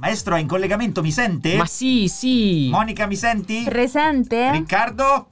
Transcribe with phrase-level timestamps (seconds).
[0.00, 1.56] Maestro è in collegamento, mi sente?
[1.56, 2.68] Ma sì, sì.
[2.70, 3.64] Monica, mi senti?
[3.64, 4.50] Presente?
[4.50, 5.26] Riccardo?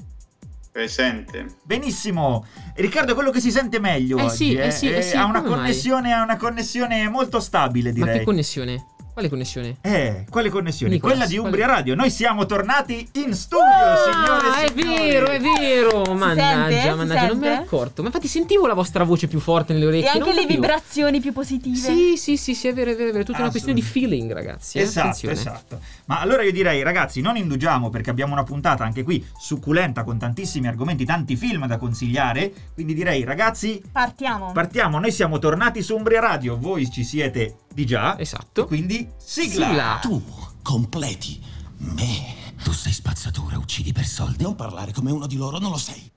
[0.71, 1.47] Presente.
[1.63, 2.45] Benissimo.
[2.75, 4.37] Riccardo è quello che si sente meglio Eh oggi.
[4.37, 8.19] sì, eh sì, eh sì, ha, una connessione, ha una connessione molto stabile, Ma direi.
[8.19, 8.85] che connessione?
[9.19, 9.77] Quale connessione?
[9.81, 10.93] Eh, quale connessione?
[10.93, 11.95] Nicolas, Quella di quale- Umbria Radio.
[11.97, 13.65] Noi siamo tornati in studio,
[14.13, 15.11] signore Ah, e è signori.
[15.11, 16.15] vero, è vero.
[16.15, 16.81] Mannaggia, sente?
[16.83, 18.03] Si mannaggia, non me ne accorto.
[18.03, 20.07] Ma infatti sentivo la vostra voce più forte nelle E orecchie.
[20.11, 20.61] anche non le capivo.
[20.61, 21.75] vibrazioni più positive.
[21.77, 23.23] Sì, sì, sì, sì, è vero, è vero, è vero.
[23.25, 24.79] È tutta una questione di feeling, ragazzi.
[24.79, 25.35] eh, Esatto, attenzione.
[25.35, 25.81] esatto.
[26.05, 30.17] Ma allora io direi, ragazzi, non indugiamo perché abbiamo una puntata anche qui succulenta con
[30.17, 32.53] tantissimi argomenti, tanti film da consigliare.
[32.73, 34.53] Quindi direi, ragazzi, Partiamo.
[34.53, 35.01] partiamo.
[35.01, 38.19] Noi siamo tornati su Umbria Radio, voi ci siete di già.
[38.19, 38.67] Esatto.
[38.67, 39.69] Quindi sigla.
[39.69, 39.99] Sigla.
[40.01, 40.23] Tu
[40.63, 41.41] completi
[41.79, 42.35] me.
[42.65, 44.43] Tu sei spazzatura, uccidi per soldi.
[44.43, 46.11] Non parlare come uno di loro, non lo sei.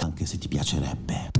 [0.00, 1.30] Anche se ti piacerebbe.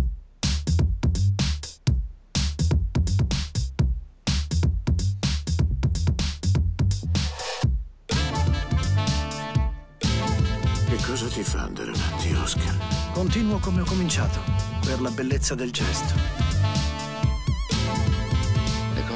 [10.89, 12.77] Che cosa ti fa andare avanti, Oscar?
[13.13, 14.41] Continuo come ho cominciato,
[14.85, 16.78] per la bellezza del gesto.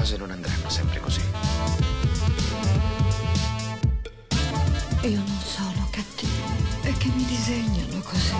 [0.02, 1.20] Cose non andranno sempre così.
[5.02, 6.42] Io non sono cattivo,
[6.82, 8.34] è che mi disegnano così.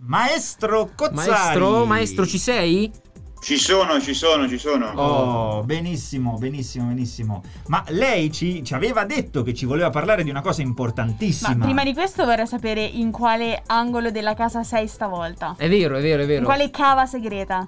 [0.00, 1.30] Maestro Cozzari.
[1.30, 2.92] Maestro, maestro, ci sei?
[3.40, 4.90] Ci sono, ci sono, ci sono.
[4.96, 7.42] Oh, benissimo, benissimo, benissimo.
[7.68, 11.64] Ma lei ci, ci aveva detto che ci voleva parlare di una cosa Ma importantissima.
[11.64, 15.54] prima di questo vorrei sapere in quale angolo della casa sei stavolta.
[15.56, 16.44] È vero, è vero, è In vero.
[16.44, 17.66] quale cava segreta?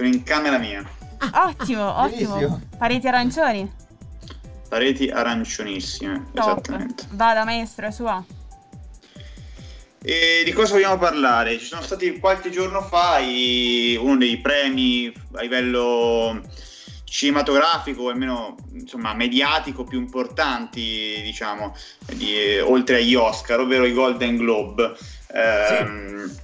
[0.00, 0.82] Sono in camera mia.
[1.34, 2.34] Ottimo, ottimo.
[2.36, 2.62] Benissimo.
[2.78, 3.70] Pareti arancioni.
[4.66, 6.46] Pareti aranciosissime, Top.
[6.64, 7.04] esattamente.
[7.10, 8.24] Vada maestro, è sua.
[10.02, 11.58] E di cosa vogliamo parlare?
[11.58, 16.40] Ci sono stati qualche giorno fa i- uno dei premi a livello
[17.04, 21.76] cinematografico, o almeno insomma mediatico più importanti, diciamo,
[22.14, 24.94] di- oltre agli Oscar, ovvero i Golden Globe.
[25.34, 26.34] Ehm,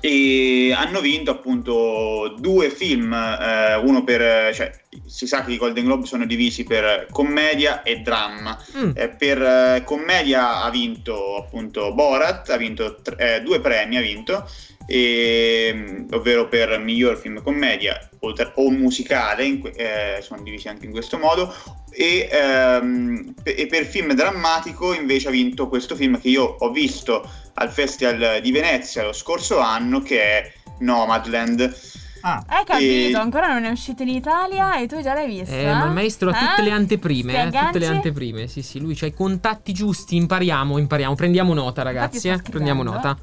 [0.00, 4.70] E hanno vinto appunto due film, eh, uno per, cioè,
[5.06, 8.56] si sa che i Golden Globe sono divisi per commedia e dramma.
[8.76, 8.90] Mm.
[8.94, 14.00] Eh, per eh, commedia ha vinto appunto Borat, ha vinto tre- eh, due premi, ha
[14.00, 14.48] vinto,
[14.86, 20.86] e, mm, ovvero per miglior film commedia oltre- o musicale, que- eh, sono divisi anche
[20.86, 21.54] in questo modo,
[21.90, 27.28] e, ehm, e per film drammatico invece ha vinto questo film che io ho visto
[27.58, 31.76] al Festival di Venezia lo scorso anno, che è Nomadland.
[32.20, 35.54] Ah, Hai capito, E- ancora non è uscito in Italia e tu già l'hai vista?
[35.54, 36.64] Eh, ma il maestro ha tutte Eh?
[36.64, 38.46] le anteprime, eh, tutte le anteprime.
[38.48, 41.14] Sì, sì, lui ha i contatti giusti, impariamo, impariamo.
[41.14, 42.40] Prendiamo nota, ragazzi, eh.
[42.42, 43.16] Prendiamo nota.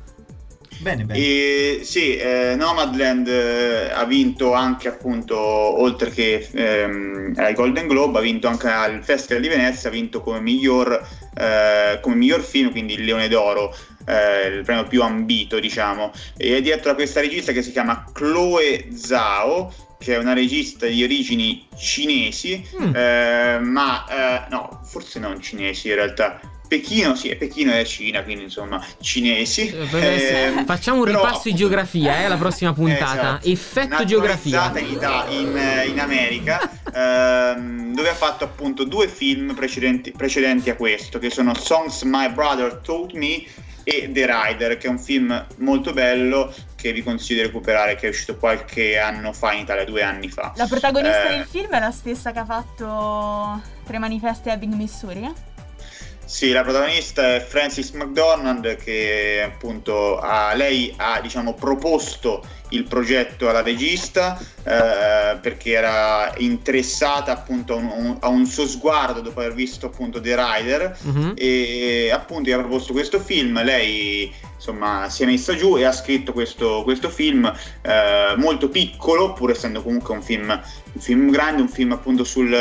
[0.86, 1.20] Bene, bene.
[1.20, 8.20] E sì, eh, Nomadland eh, ha vinto anche appunto, oltre che ehm, ai Golden Globe,
[8.20, 10.92] ha vinto anche al Festival di Venezia, ha vinto come miglior,
[11.36, 13.76] eh, come miglior film, quindi il Leone d'Oro,
[14.06, 16.12] eh, il premio più ambito, diciamo.
[16.38, 20.86] E è dietro a questa regista che si chiama Chloe Zhao, che è una regista
[20.86, 22.96] di origini cinesi, Mm.
[22.96, 26.40] eh, ma eh, no, forse non cinesi in realtà.
[26.68, 29.70] Pechino, sì, Pechino è Cina, quindi insomma, cinesi.
[29.70, 33.40] Eh, Ehm, Facciamo un però, ripasso di geografia, eh, la prossima puntata.
[33.42, 33.48] esatto.
[33.50, 34.72] Effetto geografia.
[34.78, 36.60] In, Ita- in, eh, in America,
[36.94, 42.32] ehm, dove ha fatto appunto due film precedenti, precedenti a questo, che sono Songs My
[42.32, 43.44] Brother Taught Me
[43.84, 48.08] e The Rider, che è un film molto bello che vi consiglio di recuperare, che
[48.08, 50.54] è uscito qualche anno fa in Italia, due anni fa.
[50.56, 54.74] La protagonista Eh, del film è la stessa che ha fatto Tre manifesti a Ebbing,
[54.74, 55.32] Missouri?
[56.26, 63.48] Sì, la protagonista è Frances McDormand che appunto ha, lei ha diciamo proposto il progetto
[63.48, 69.54] alla regista eh, perché era interessata appunto a un, a un suo sguardo dopo aver
[69.54, 71.34] visto appunto The Rider Mhm.
[71.36, 75.92] e appunto gli ha proposto questo film, lei insomma si è messa giù e ha
[75.92, 77.46] scritto questo, questo film
[77.82, 82.52] eh, molto piccolo pur essendo comunque un film, un film grande, un film appunto sul...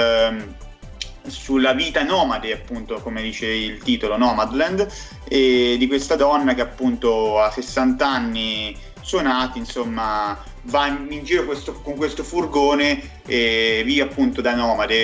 [1.26, 4.86] sulla vita nomade, appunto, come dice il titolo, Nomadland,
[5.28, 11.74] e di questa donna che appunto a 60 anni suonati, insomma, va in, giro questo-
[11.82, 14.94] con questo furgone e vive appunto da nomade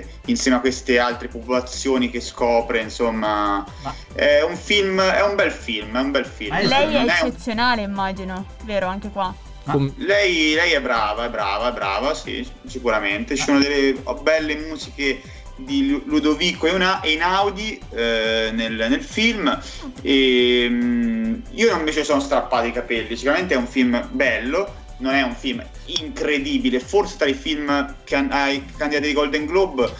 [0.00, 5.36] eh, insieme a queste altre popolazioni che scopre, insomma, Ma- è un film, è un
[5.36, 6.54] bel film, è un bel film.
[6.54, 8.86] Ma Lei è Non un- eccezionale, immagino, vero?
[8.88, 9.32] Anche qua.
[9.64, 13.36] Com- lei, lei è brava, è brava, è brava, sì, sicuramente.
[13.36, 15.20] Ci sono delle belle musiche
[15.56, 19.58] di Lu- Ludovico Einaudi eh, nel, nel film
[20.02, 23.16] e mm, io invece sono strappato i capelli.
[23.16, 28.16] Sicuramente è un film bello, non è un film incredibile, forse tra i film che
[28.16, 29.90] han- ai candidati di Golden Globe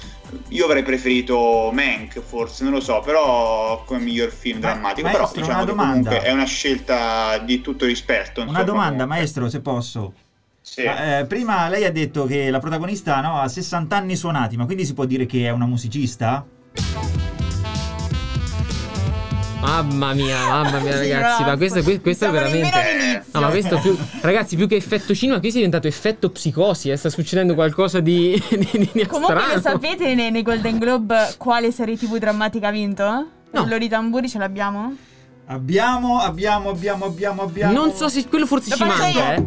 [0.48, 5.26] io avrei preferito Mank, forse, non lo so, però come miglior film Ma- drammatico, maestro,
[5.28, 6.08] però diciamo una che domanda.
[6.08, 8.40] comunque è una scelta di tutto rispetto.
[8.40, 9.16] Una insomma, domanda, comunque.
[9.16, 10.12] maestro, se posso.
[10.68, 10.82] Sì.
[10.84, 14.64] Ma, eh, prima lei ha detto che la protagonista no, ha 60 anni suonati, ma
[14.66, 16.44] quindi si può dire che è una musicista?
[19.60, 21.42] Mamma mia, mamma mia, Sì, ragazzi.
[21.44, 23.24] Ma questo, que- questo è veramente.
[23.32, 23.96] No, ma questo più.
[24.20, 26.90] Ragazzi, più che effetto cinema, qui si è diventato effetto psicosi.
[26.90, 26.96] Eh?
[26.96, 29.54] Sta succedendo qualcosa di, di, di Comunque strano.
[29.54, 33.04] lo sapete nei, nei Golden Globe quale serie tv drammatica ha vinto?
[33.04, 33.62] No.
[33.62, 34.94] Quello di tamburi ce l'abbiamo?
[35.46, 37.72] Abbiamo, abbiamo, abbiamo, abbiamo, abbiamo.
[37.72, 39.30] Non so se quello forse Lo ci manca, io.
[39.32, 39.46] eh.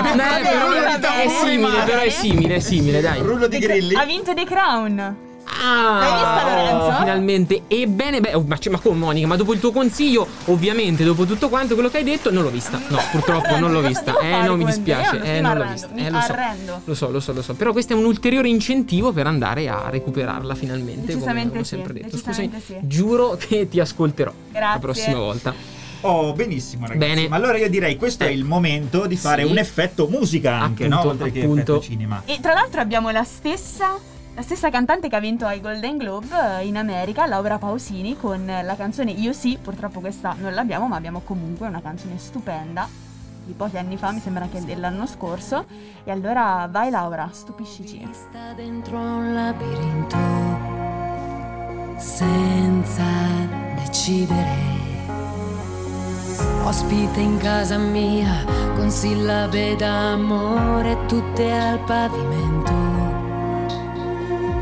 [0.00, 3.20] No, è- va bene, però va è simile, però è simile, è simile, dai.
[3.20, 3.94] Rullo di grilli.
[3.94, 5.24] Ha vinto The Crown.
[5.48, 6.42] Ah, L'hai vista,
[6.82, 6.98] Lorenzo?
[6.98, 7.62] Finalmente.
[7.68, 9.26] Ebbene, beh, oh, ma, ma come Monica?
[9.28, 12.50] Ma dopo il tuo consiglio, ovviamente, dopo tutto quanto quello che hai detto, non l'ho
[12.50, 12.80] vista.
[12.88, 14.18] No, purtroppo non l'ho vista.
[14.18, 15.18] Eh, no, mi dispiace.
[15.18, 15.88] Non Eh, non l'ho vista.
[15.92, 16.32] mi Eh, lo so.
[16.32, 16.80] arrendo.
[16.84, 17.54] Lo so, lo so, lo so.
[17.54, 21.16] Però questo è un ulteriore incentivo per andare a recuperarla finalmente.
[21.16, 22.16] Come sì, sempre detto.
[22.16, 22.74] Scusami, sì.
[22.80, 24.72] giuro che ti ascolterò Grazie.
[24.72, 25.54] la prossima volta.
[26.06, 26.98] Oh, benissimo, ragazzi.
[27.14, 27.28] Bene.
[27.28, 28.32] Ma allora io direi questo è Eh.
[28.32, 29.50] il momento di fare Sì.
[29.50, 31.10] un effetto musica anche, Appunto, no?
[31.10, 31.60] Oltre che appunto.
[31.76, 32.22] effetto cinema.
[32.24, 33.98] E tra l'altro abbiamo la stessa,
[34.34, 36.26] la stessa cantante che ha vinto ai Golden Globe
[36.60, 40.96] eh, in America, Laura Pausini, con la canzone Io sì, purtroppo questa non l'abbiamo, ma
[40.96, 42.88] abbiamo comunque una canzone stupenda
[43.44, 45.66] di pochi anni fa, mi sembra che dell'anno scorso.
[46.04, 48.06] E allora vai Laura, stupiscici.
[48.12, 50.16] Sta dentro un labirinto
[51.98, 53.04] senza
[53.76, 54.95] decidere.
[56.64, 58.44] Ospite in casa mia
[58.74, 62.72] con sillabe d'amore tutte al pavimento.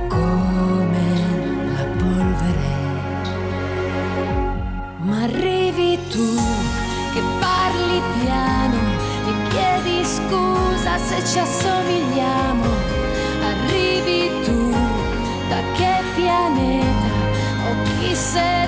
[0.08, 1.06] Come
[1.74, 2.72] la polvere.
[4.98, 6.34] Ma arrivi tu
[7.12, 8.80] che parli piano
[9.26, 12.64] e chiedi scusa se ci assomigliamo.
[13.42, 14.70] Arrivi tu
[15.48, 17.12] da che pianeta?
[17.70, 18.63] Occhi sereni,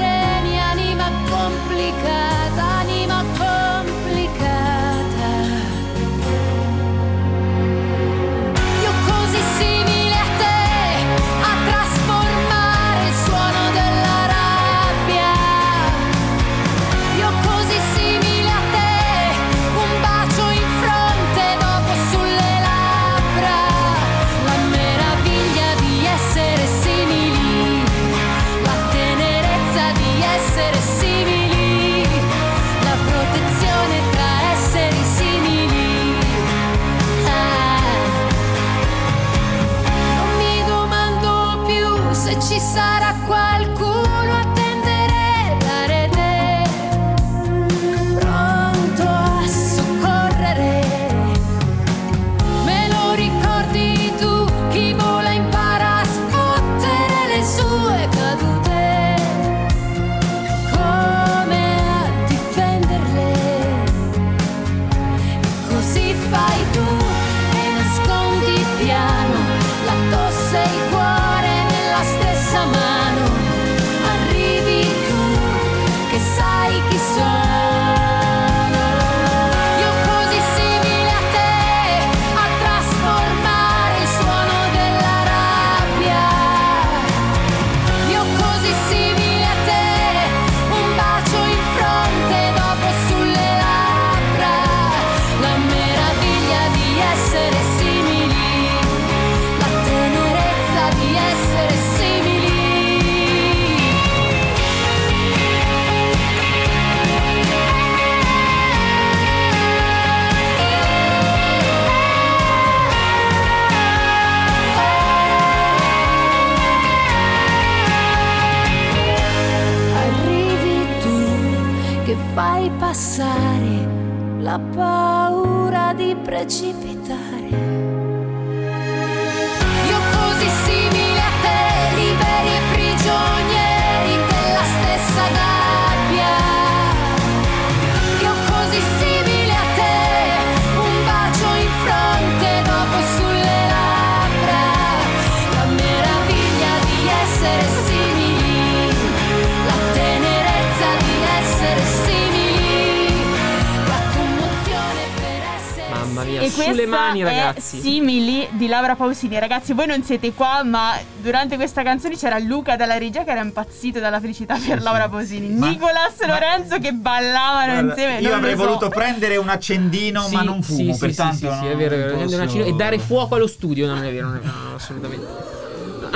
[157.67, 159.39] Simili di Laura Pausini.
[159.39, 163.41] Ragazzi, voi non siete qua, ma durante questa canzone c'era Luca dalla regia che era
[163.43, 165.49] impazzito dalla felicità per Laura Pausini.
[165.55, 168.19] Ma- Nicolas ma- Lorenzo che ballavano Guarda, insieme.
[168.21, 168.65] io avrei so.
[168.65, 171.71] voluto prendere un accendino, Sì, ma non sì, fumo, sì, pertanto sì, sì, sì, non
[171.71, 173.87] è vero, è vero, posso- e dare fuoco allo studio.
[173.87, 175.56] No, non è vero, non è vero, no, assolutamente.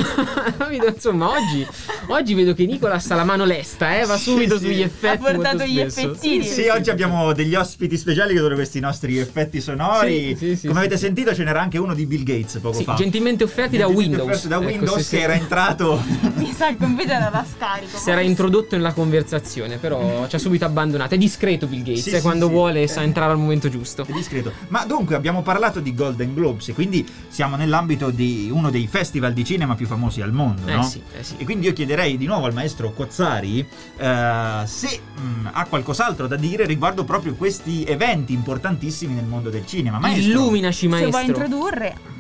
[0.95, 1.67] Insomma, oggi,
[2.09, 4.65] oggi vedo che Nicolas ha la mano lesta, eh, va Sì, subito sì.
[4.67, 5.25] sugli effetti.
[5.25, 6.45] Ha portato gli effettini.
[6.45, 10.37] Sì, oggi abbiamo degli ospiti speciali che sono questi nostri effetti sonori.
[10.37, 11.05] Sì, sì, sì, Come sì, avete sì.
[11.05, 12.95] sentito, ce n'era anche uno di Bill Gates poco Sì, fa.
[12.95, 14.47] gentilmente offerti da Windows.
[14.47, 15.17] da Ecco, Windows sì, sì.
[15.17, 16.03] che era entrato.
[16.35, 17.97] Mi sa il computer era da scarico.
[17.99, 21.15] Si era introdotto nella conversazione, però ci ha subito abbandonato.
[21.15, 22.53] È discreto Bill Gates, Sì, eh, sì, quando sì.
[22.53, 24.05] vuole sa entrare al momento giusto.
[24.07, 24.53] È discreto.
[24.69, 29.45] Ma dunque abbiamo parlato di Golden Globes quindi siamo nell'ambito di uno dei festival di
[29.45, 30.83] cinema più famosi al mondo, Eh no?
[30.83, 31.35] sì, eh sì.
[31.39, 33.61] E quindi io chiederei di nuovo al maestro Cozzari
[33.99, 39.67] eh, se mh, ha qualcos'altro da dire riguardo proprio questi eventi importantissimi nel mondo del
[39.67, 39.99] cinema.
[39.99, 41.27] Maestro, Illuminaci, Se vuoi maestro.
[41.45, 42.19] introdurre.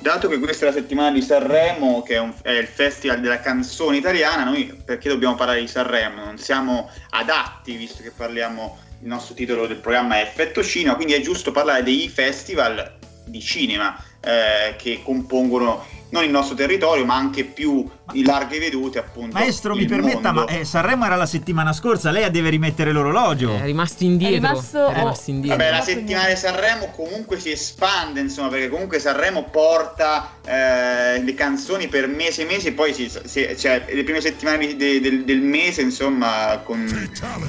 [0.00, 3.40] Dato che questa è la settimana di Sanremo, che è, un- è il festival della
[3.40, 6.24] canzone italiana, noi perché dobbiamo parlare di Sanremo?
[6.24, 11.14] Non siamo adatti, visto che parliamo, il nostro titolo del programma è Effetto Cinema, quindi
[11.14, 17.16] è giusto parlare dei festival di cinema eh, che compongono non il nostro territorio, ma
[17.16, 19.36] anche più di larghe vedute, appunto.
[19.36, 20.50] Maestro, mi permetta, mondo.
[20.52, 23.56] ma eh, Sanremo era la settimana scorsa, lei deve rimettere l'orologio.
[23.56, 24.36] È rimasto indietro.
[24.36, 25.58] È rimasto- È rimasto indietro.
[25.58, 31.34] Vabbè, la settimana di Sanremo comunque si espande, insomma, perché comunque Sanremo porta eh, le
[31.34, 35.00] canzoni per mesi e mesi, e poi si, si- cioè, le prime settimane di- de-
[35.00, 36.86] del, del mese, insomma, con,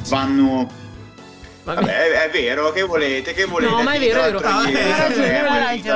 [0.10, 0.86] vanno...
[1.68, 1.82] Vabbè.
[1.82, 3.72] Vabbè, è, è vero, che volete, che volete?
[3.74, 4.38] No, ma è vero, è vero.
[4.38, 5.92] Ha ragione, Sanremo, ha l'altro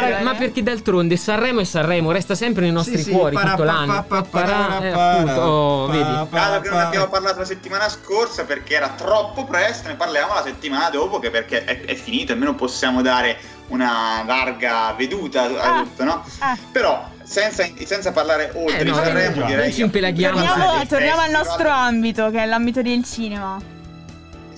[0.00, 3.62] ragione, Ma, perché d'altronde Sanremo è Sanremo, resta sempre nei nostri Sì, sì, cuori tutto
[3.62, 4.04] l'anno.
[4.08, 6.28] eh, appunto, oh, vedi.
[6.30, 10.42] Dato che non abbiamo parlato la settimana scorsa perché era troppo presto, ne parliamo la
[10.42, 15.82] settimana dopo che perché è, è finito, almeno possiamo dare una larga veduta a Ah.
[15.82, 16.24] tutto, no?
[16.40, 16.56] Ah.
[16.72, 20.36] Però senza, senza parlare oltre Eh, di no, Sanremo direi ci che impelaghiamo.
[20.36, 23.74] Torniamo, torniamo al nostro ambito, che è l'ambito del cinema.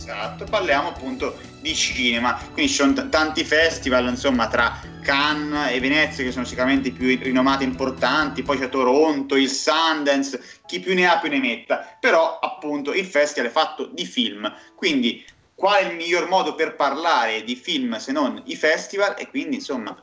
[0.09, 5.81] Esatto, parliamo appunto di cinema, quindi ci sono t- tanti festival, insomma, tra Cannes e
[5.81, 10.81] Venezia che sono sicuramente i più rinomati e importanti, poi c'è Toronto, il Sundance, chi
[10.81, 15.23] più ne ha più ne metta, però appunto il festival è fatto di film, quindi
[15.55, 19.15] qual è il miglior modo per parlare di film se non i festival?
[19.19, 19.95] E quindi insomma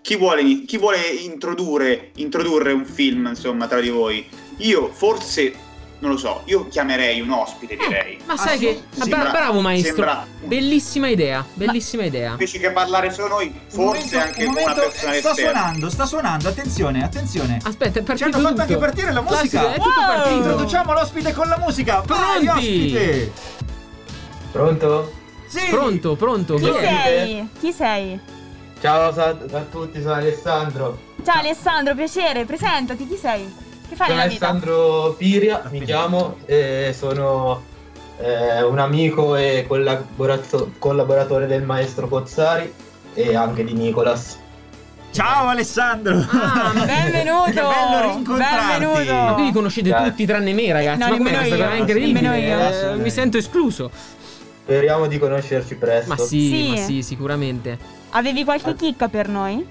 [0.00, 4.28] chi vuole, chi vuole introdurre, introdurre un film insomma tra di voi?
[4.58, 5.69] Io forse
[6.00, 8.18] non lo so, io chiamerei un ospite direi.
[8.26, 8.82] Ma sai che.
[8.90, 9.94] Sembra- bra- bravo maestro.
[9.94, 12.30] sembra- Bellissima idea, bellissima idea.
[12.32, 15.50] invece che parlare solo noi, Un forse momento- anche un una momento, persona sta esterna.
[15.60, 17.58] suonando, sta suonando, attenzione, attenzione.
[17.62, 18.60] Aspetta, è Ci partito hanno fatto tutto.
[18.62, 19.72] anche partire la musica.
[19.72, 20.06] È tutto Wow!
[20.06, 20.34] partito.
[20.36, 22.02] Introduciamo l'ospite con la musica.
[22.06, 22.48] Vai, Pronti?
[22.48, 23.32] ospite.
[24.52, 25.12] Pronto?
[25.46, 25.68] Sì.
[25.70, 26.54] Pronto, pronto.
[26.56, 26.72] Chi chi è?
[26.80, 27.48] sei?
[27.60, 28.20] Chi sei?
[28.80, 29.34] Ciao a
[29.70, 30.98] tutti, sono Alessandro.
[31.24, 33.52] Ciao Alessandro, piacere, presentati, chi sei?
[33.90, 34.20] Che fai Sono?
[34.20, 37.60] Alessandro Piria, mi chiamo, e sono
[38.20, 42.72] eh, un amico e collaborato- collaboratore del maestro Cozzari
[43.14, 44.38] e anche di Nicolas.
[45.10, 46.24] Ciao Alessandro.
[46.30, 47.50] Ah, Benvenuto!
[47.50, 48.78] Che bello rincontrarti.
[48.84, 49.12] Benvenuto!
[49.12, 50.08] Ma qui li conoscete Dai.
[50.10, 50.98] tutti tranne me, ragazzi.
[51.00, 51.56] No, ma questa io.
[51.56, 51.72] cosa?
[51.72, 52.38] È incredibile.
[52.38, 52.92] Io.
[52.92, 53.90] Eh, mi sento escluso.
[54.62, 56.10] Speriamo di conoscerci presto.
[56.10, 56.68] Ma sì, Sì.
[56.70, 57.76] ma sì, sicuramente.
[58.10, 59.66] Avevi qualche chicca per noi?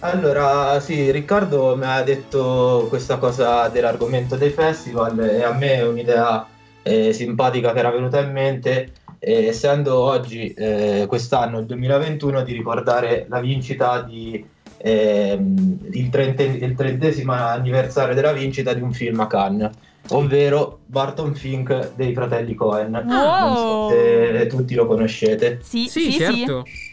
[0.00, 5.86] Allora, sì, Riccardo mi ha detto questa cosa dell'argomento dei festival e a me è
[5.86, 6.46] un'idea
[6.82, 12.52] eh, simpatica che era venuta in mente, eh, essendo oggi, eh, quest'anno, il 2021, di
[12.52, 14.44] ricordare la vincita di
[14.76, 19.70] ehm, il, trente- il trentesimo anniversario della vincita di un film a Cannes,
[20.10, 22.92] ovvero Barton Fink dei fratelli Cohen.
[22.92, 23.04] Wow.
[23.04, 25.58] Non so se tutti lo conoscete.
[25.62, 26.18] Sì, Sì, sì, sì.
[26.18, 26.64] certo.
[26.64, 26.87] Eh,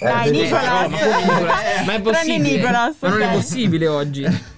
[0.00, 0.90] Dai, vedete- Nicolas.
[1.86, 2.38] ma, è possibile?
[2.38, 4.24] Nicolas, ma non è possibile oggi.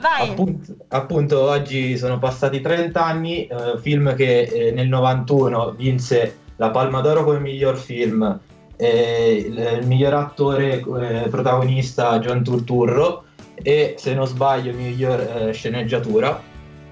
[0.00, 0.28] Vai!
[0.28, 6.70] Appunto, appunto, oggi sono passati 30 anni, eh, film che eh, nel 91 vinse la
[6.70, 8.38] Palma d'Oro come miglior film,
[8.76, 15.52] eh, il, il miglior attore eh, protagonista John Turturro e se non sbaglio miglior eh,
[15.52, 16.40] sceneggiatura,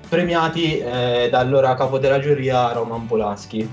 [0.09, 3.69] premiati eh, da allora capo della giuria Roman Polanski.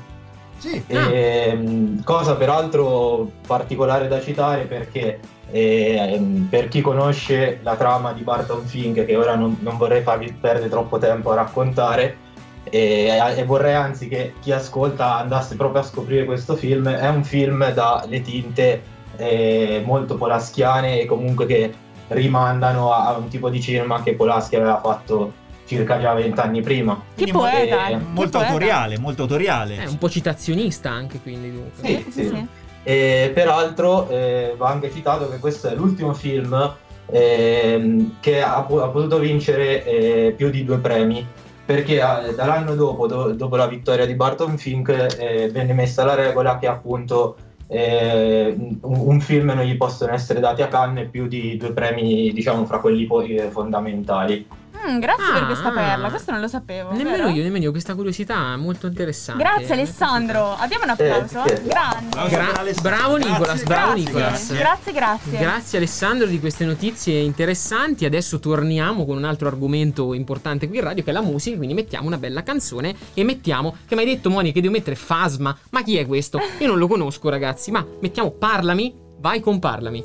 [0.57, 0.83] Sì.
[0.87, 5.19] Ehm, cosa peraltro particolare da citare perché
[5.51, 10.31] ehm, per chi conosce la trama di Barton Fink, che ora non, non vorrei farvi
[10.39, 12.17] perdere troppo tempo a raccontare,
[12.63, 17.23] e, e vorrei anzi che chi ascolta andasse proprio a scoprire questo film, è un
[17.23, 18.81] film dalle tinte
[19.17, 21.73] eh, molto polaschiane e comunque che
[22.09, 27.01] rimandano a, a un tipo di cinema che Polaschi aveva fatto circa già vent'anni prima.
[27.15, 27.87] Che poeta!
[27.87, 28.47] eh, che Molto poeta.
[28.47, 29.77] autoriale, molto autoriale.
[29.77, 31.51] È un po' citazionista anche, quindi.
[31.51, 31.87] Dunque.
[31.87, 32.47] Sì, Sì, sì, sì.
[32.85, 38.61] E peraltro eh, va anche citato che questo è l'ultimo film ehm, che ha, ha
[38.63, 41.25] potuto vincere eh, più di due premi
[41.65, 46.13] perché eh, dall'anno dopo, do- dopo la vittoria di Barton Fink, eh, venne messa la
[46.13, 51.27] regola che appunto eh, un, un film non gli possono essere dati a Cannes più
[51.27, 54.45] di due premi, diciamo, fra quelli poi, eh, fondamentali.
[54.89, 55.71] Mm, grazie per Ah, questa ah.
[55.71, 56.91] perla, questo non lo sapevo.
[56.91, 57.29] Nemmeno vero?
[57.29, 59.41] io, nemmeno io, questa curiosità è molto interessante.
[59.43, 61.43] Grazie Alessandro, abbiamo un applauso?
[61.45, 61.63] Eh, sì.
[61.67, 62.29] Grande.
[62.29, 63.31] Gra- per bravo Grazie.
[63.31, 64.53] Nicolas, bravo Grazie, Nicolas.
[64.53, 65.37] Grazie, grazie.
[65.39, 68.05] Grazie Alessandro di queste notizie interessanti.
[68.05, 71.55] Adesso torniamo con un altro argomento importante qui in radio che è la musica.
[71.57, 73.75] Quindi mettiamo una bella canzone e mettiamo.
[73.87, 75.55] Che mi hai detto, Monica, che devo mettere Fasma.
[75.71, 76.39] Ma chi è questo?
[76.59, 77.71] Io non lo conosco, ragazzi.
[77.71, 78.93] Ma mettiamo Parlami.
[79.19, 80.03] Vai con Parlami.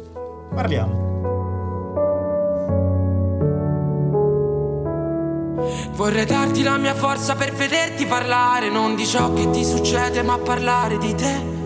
[0.54, 1.07] Parliamo.
[5.92, 10.38] Vorrei darti la mia forza per vederti parlare, non di ciò che ti succede, ma
[10.38, 11.56] parlare di te.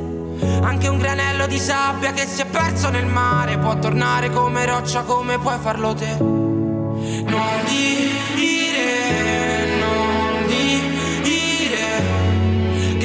[0.62, 5.02] Anche un granello di sabbia che si è perso nel mare può tornare come roccia
[5.02, 6.16] come puoi farlo te.
[6.18, 8.61] Non dire,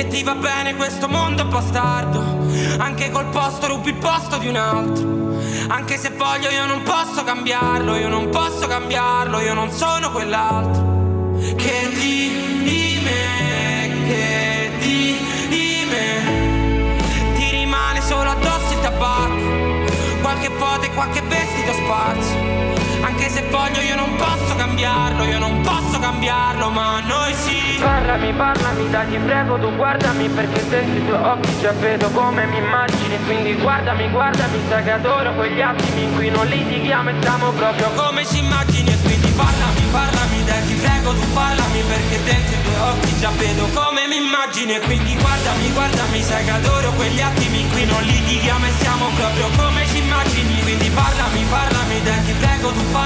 [0.08, 2.20] ti va bene questo mondo bastardo.
[2.78, 5.16] Anche col posto rubi il posto di un altro.
[5.68, 11.36] Anche se voglio io non posso cambiarlo, io non posso cambiarlo, io non sono quell'altro.
[11.56, 20.50] Che di, di me, che di, di me Ti rimane solo addosso il tabacco Qualche
[20.58, 22.57] foto e qualche vestito sparso
[23.08, 27.80] Anche se voglio io non posso cambiarlo Io non posso cambiarlo ma noi sì.
[27.80, 32.46] Parlami, parlami, dai ti prego tu guardami Perché dentro i tuoi occhi già vedo come
[32.48, 37.14] mi immagini Quindi guardami, guardami, sai che adoro quegli attimi In cui non litighiamo e
[37.22, 42.24] siamo proprio come ci immagini E quindi parlami, parlami, dai ti prego tu parlami Perché
[42.26, 46.52] dentro i tuoi occhi già vedo come mi immagini E quindi guardami, guardami, sai che
[46.52, 51.46] adoro quegli attimi In cui non litighiamo e siamo proprio come ci immagini Quindi parlami,
[51.50, 52.97] parlami, dai ti prego tu parlami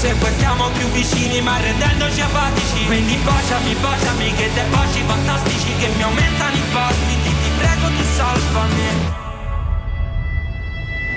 [0.00, 2.86] Se poi stiamo più vicini ma rendendoci apatici.
[2.86, 8.04] Quindi baciami, baciami, che te baci fantastici Che mi aumentano i battiti, ti prego tu
[8.16, 9.19] salvami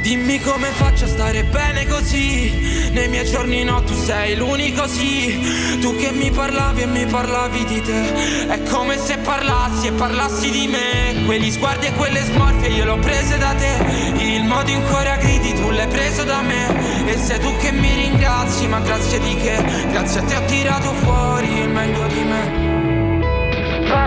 [0.04, 2.90] Dimmi come faccio a stare bene così.
[2.92, 5.80] Nei miei giorni no, tu sei l'unico sì.
[5.80, 8.48] Tu che mi parlavi e mi parlavi di te.
[8.48, 11.24] È come se parlassi e parlassi di me.
[11.24, 14.22] Quegli sguardi e quelle smorfie io l'ho prese da te.
[14.22, 17.08] Il modo in cui ora gridi tu l'hai preso da me.
[17.10, 19.56] E sei tu che mi ringrazi, ma grazie di che?
[19.90, 22.74] Grazie a te ho tirato fuori il meglio di me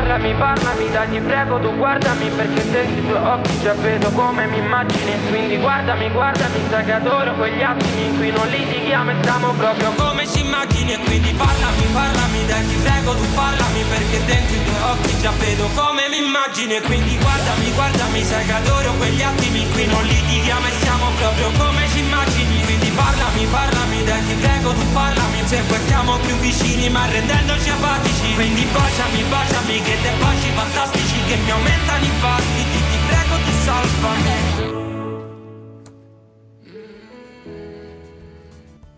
[0.06, 4.46] Parlami, parlami, dai ti prego tu guardami Perché dentro i tuoi occhi già vedo come
[4.46, 5.12] mi immagini.
[5.26, 9.90] Quindi guardami, guardami, sai che adoro quegli attimi In cui non litighiamo e siamo proprio
[9.96, 10.92] come ci immagini.
[10.92, 15.32] E quindi parlami, parlami, dai ti prego tu parlami Perché dentro i tuoi occhi già
[15.42, 16.76] vedo come mi immagini.
[16.76, 21.06] E quindi guardami, guardami, sai che adoro quegli attimi In cui non litighiamo e siamo
[21.18, 22.62] proprio come ci immagini.
[22.62, 27.70] Quindi parlami, parlami, dai ti prego tu parlami Se poi stiamo più vicini ma rendendoci
[27.70, 28.34] apatici.
[28.34, 33.50] Quindi baciami, baciami, che te baci fantastici Che mi aumentano i battiti, ti prego tu
[33.64, 34.34] salvami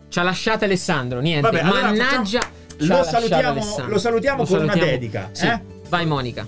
[0.09, 1.43] Ci ha lasciato Alessandro, niente.
[1.51, 2.41] Vabbè, allora Mannaggia.
[2.79, 5.47] lo salutiamo- lo salutiamo con una dedica, Sì.
[5.47, 5.61] eh?
[5.91, 6.47] Vai Monica.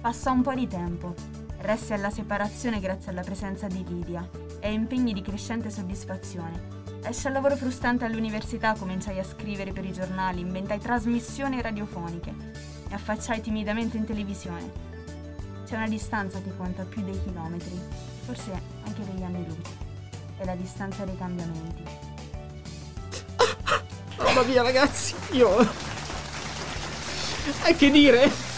[0.00, 1.14] Passa un po' di tempo.
[1.60, 6.81] Resti alla separazione grazie alla presenza di Lidia e impegni di crescente soddisfazione.
[7.04, 12.32] Esci al lavoro frustrante all'università, cominciai a scrivere per i giornali, inventai trasmissioni radiofoniche
[12.88, 14.70] e affacciai timidamente in televisione.
[15.66, 17.78] C'è una distanza che conta più dei chilometri,
[18.24, 18.52] forse
[18.84, 19.70] anche degli anni luce.
[20.38, 21.82] È la distanza dei cambiamenti.
[24.18, 25.60] Mamma mia, ragazzi, io.
[27.64, 28.51] E che dire?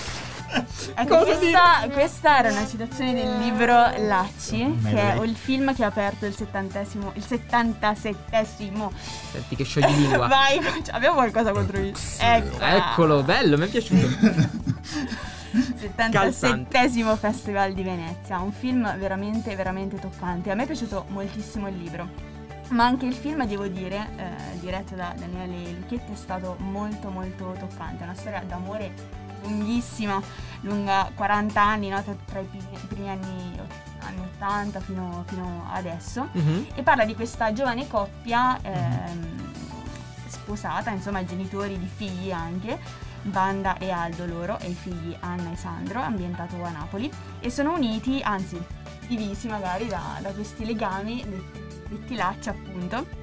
[0.97, 5.89] Ecco, questa, questa era una citazione del libro Lacci, che è il film che ha
[5.89, 8.93] aperto il settantesimo, il settantasettesimo.
[9.33, 10.27] Senti che sciogli lingua.
[10.29, 11.95] Vai, abbiamo qualcosa contro il...
[12.19, 12.65] Ecco.
[12.65, 14.07] Eccolo, bello, mi è piaciuto.
[15.55, 20.51] 77esimo Festival di Venezia, un film veramente veramente toccante.
[20.51, 22.33] A me è piaciuto moltissimo il libro.
[22.71, 27.55] Ma anche il film, devo dire, eh, diretto da Daniele Lucchetti, è stato molto molto
[27.59, 28.03] toccante.
[28.03, 30.21] È una storia d'amore lunghissima,
[30.63, 32.03] lunga 40 anni, no?
[32.03, 32.49] tra, tra i
[32.89, 33.61] primi, anni,
[34.01, 36.29] anni 80 fino, fino adesso.
[36.33, 36.67] Mhm.
[36.75, 39.53] E parla di questa giovane coppia ehm,
[40.27, 42.79] sposata, insomma genitori di figli anche,
[43.23, 47.75] Banda e Aldo loro, e i figli Anna e Sandro, ambientato a Napoli, e sono
[47.75, 48.61] uniti, anzi
[49.07, 53.23] divisi magari da, da questi legami, detti- detti lacci appunto,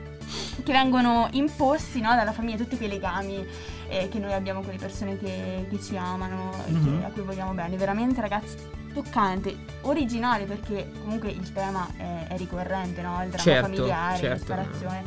[0.63, 3.45] che vengono imposti no, dalla famiglia, tutti quei legami
[3.91, 7.03] eh, che noi abbiamo con le persone che, che ci amano, e che- Mhm.
[7.05, 7.75] a cui vogliamo bene.
[7.75, 8.55] Veramente ragazzi,
[8.93, 13.21] toccante, originale perché comunque il tema è, è ricorrente, no?
[13.23, 14.29] Il dramma Certo, familiare, certo.
[14.33, 15.03] la separazione.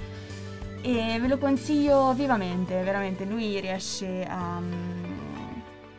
[0.82, 3.24] E ve lo consiglio vivamente, veramente.
[3.24, 4.60] Lui riesce a,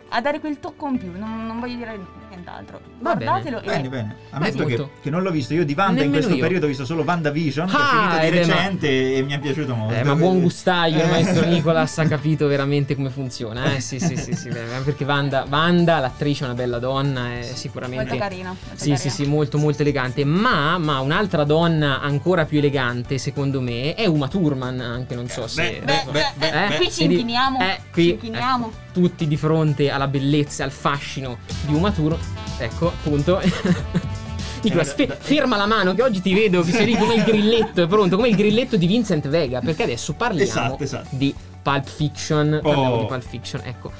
[0.09, 1.99] a dare quel tocco in più, non, non voglio dire
[2.35, 2.79] nient'altro.
[2.99, 3.29] Va bene.
[3.31, 4.15] Guardatelo e Bene, bene.
[4.31, 5.53] Ammetto Beh, che, che non l'ho visto.
[5.53, 6.41] Io di Wanda in Nemmeno questo io.
[6.41, 9.21] periodo ho visto solo WandaVision, che Ah, è finito di ed è ma- recente e
[9.23, 9.93] mi è piaciuto molto.
[9.95, 11.07] Eh, ma buon gustaio, il Eh.
[11.09, 13.73] maestro Nicolas ha capito veramente come funziona.
[13.75, 17.41] Eh, sì, sì, sì, sì, beh, perché Wanda, Wanda, l'attrice, è una bella donna, è
[17.43, 18.03] sicuramente.
[18.05, 18.49] molto carina.
[18.49, 18.97] molto Sì, carina.
[18.97, 20.23] sì, sì, molto, molto elegante.
[20.25, 24.79] Ma, ma un'altra donna ancora più elegante, secondo me, è Uma Thurman.
[24.79, 25.81] Anche non so se.
[25.83, 26.77] Beh, beh, beh, Eh?
[26.77, 27.59] qui ci inchiniamo.
[27.59, 28.83] eh, qui, ci inchiniamo.
[28.95, 32.19] Tutti di fronte alla bellezza, al fascino di Uma Thurman.
[32.59, 33.41] Ecco, appunto.
[34.63, 37.23] Nicolas, Eh, fe- ferma la mano che oggi ti vedo che sei lì come il
[37.23, 41.07] grilletto, è pronto, come il grilletto di Vincent Vega, perché adesso parliamo Esatto, esatto.
[41.11, 42.99] di Pulp Fiction, parliamo Oh.
[43.01, 43.91] di Pulp Fiction, ecco.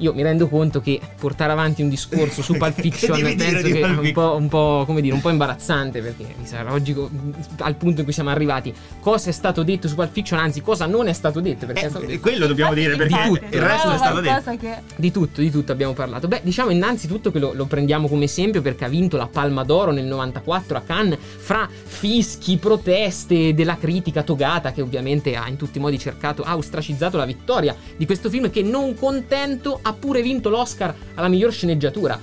[0.00, 3.80] Io mi rendo conto che portare avanti un discorso su Pulp Fiction penso di che
[3.80, 6.94] è un po', un po', come dire, un po' imbarazzante perché mi sarà oggi
[7.58, 8.72] al punto in cui siamo arrivati.
[9.00, 11.88] Cosa è stato detto su Pulp Fiction, anzi cosa non è stato detto, perché è
[11.88, 14.56] stato Eh, detto quello dobbiamo dire perché Infatti, il resto è stato detto.
[14.58, 16.28] che di tutto, di tutto abbiamo parlato.
[16.28, 19.90] Beh, diciamo innanzitutto che lo, lo prendiamo come esempio perché ha vinto la Palma d'Oro
[19.92, 25.78] nel 94 a Cannes fra fischi, proteste della critica togata che ovviamente ha in tutti
[25.78, 30.22] i modi cercato, ha ostracizzato la vittoria di questo film che non contento ha pure
[30.22, 32.18] vinto l'Oscar alla miglior sceneggiatura.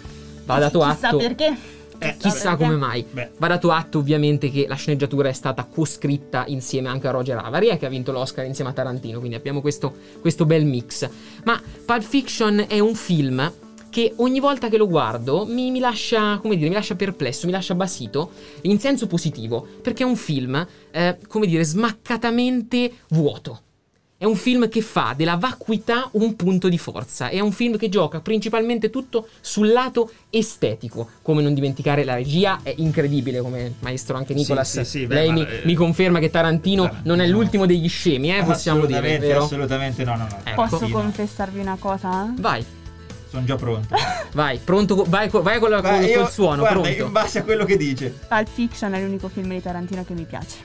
[0.45, 1.57] Va dato chissà atto perché.
[1.99, 2.63] Eh, Chissà Perché?
[2.63, 3.05] come mai.
[3.09, 3.31] Beh.
[3.37, 7.75] Va dato atto ovviamente che la sceneggiatura è stata coscritta insieme anche a Roger Avary
[7.77, 11.09] che ha vinto l'Oscar insieme a Tarantino, quindi abbiamo questo, questo bel mix.
[11.43, 13.51] Ma Pulp Fiction è un film
[13.89, 17.51] che ogni volta che lo guardo mi, mi lascia, come dire, mi lascia perplesso, mi
[17.51, 23.61] lascia basito, in senso positivo, perché è un film, eh, come dire, smaccatamente vuoto.
[24.19, 27.29] È un film che fa della vacuità un punto di forza.
[27.29, 31.07] È un film che gioca principalmente tutto sul lato estetico.
[31.21, 34.71] Come non dimenticare la regia, è incredibile, come maestro anche Nicolas.
[34.71, 37.15] sì, sì, beh, Lei ma, mi, eh, mi conferma che Tarantino, Tarantino.
[37.15, 39.43] non è l'ultimo degli scemi, eh, possiamo dire, assolutamente, vero?
[39.43, 40.39] assolutamente no, no, no.
[40.43, 40.65] Ecco.
[40.67, 42.33] Posso confessarvi una cosa?
[42.39, 42.65] Vai,
[43.29, 43.95] Sono già pronto.
[44.33, 47.03] vai, pronto, vai, vai con, la- Ma con- io- col suono, guarda, pronto.
[47.05, 48.15] in base a quello che dice.
[48.27, 50.55] Pulp Fiction è l'unico film di Tarantino che mi piace.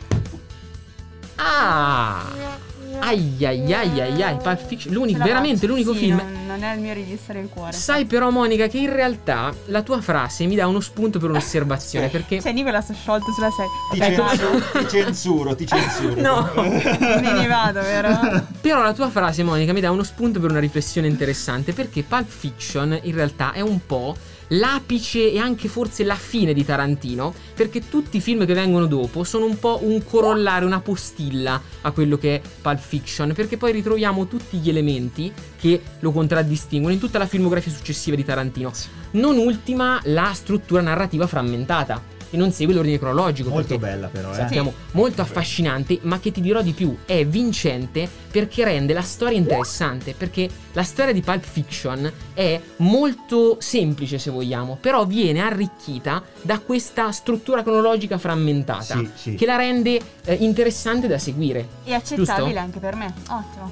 [1.36, 2.70] Ah!
[3.00, 5.72] Ai ai ai ai ai, Pulp Fiction, l'unico, veramente faccio.
[5.72, 7.72] l'unico Sì, film Non, non è il mio registro del cuore.
[7.72, 12.08] Sai però Monica che in realtà la tua frase mi dà uno spunto per un'osservazione
[12.10, 13.70] perché Cioè, Nicolas è sciolto sulla serie.
[13.90, 14.28] Ti, Ecco.
[14.28, 16.20] censuro, ti censuro, ti censuro.
[16.20, 16.50] No.
[16.62, 18.46] Me ne vado, vero?
[18.60, 21.72] Però la tua frase, Monica, mi dà uno spunto per una riflessione interessante.
[21.72, 24.14] Perché Pulp Fiction in realtà è un po'
[24.52, 27.34] l'apice e anche forse la fine di Tarantino.
[27.54, 31.90] Perché tutti i film che vengono dopo sono un po' un corollario, una postilla a
[31.90, 33.32] quello che è Pulp Fiction.
[33.34, 38.24] Perché poi ritroviamo tutti gli elementi che lo contraddistinguono in tutta la filmografia successiva di
[38.24, 38.72] Tarantino.
[39.12, 42.11] Non ultima la struttura narrativa frammentata.
[42.32, 43.50] E non segue l'ordine cronologico.
[43.50, 44.34] Molto perché bella però, eh.
[44.34, 49.36] sappiamo molto affascinante, ma che ti dirò di più, è vincente perché rende la storia
[49.36, 56.22] interessante, perché la storia di Pulp Fiction è molto semplice se vogliamo, però viene arricchita
[56.40, 59.34] da questa struttura cronologica frammentata Sì, sì.
[59.34, 61.68] che la rende eh, interessante da seguire.
[61.84, 62.58] E accettabile Giusto?
[62.58, 63.12] anche per me.
[63.28, 63.70] Ottimo.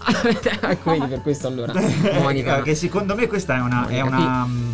[0.68, 1.73] ecco, vedi per questo allora,
[2.20, 2.61] Monica.
[2.61, 3.87] Che secondo me questa è una.
[3.88, 4.73] È Monica, una mm,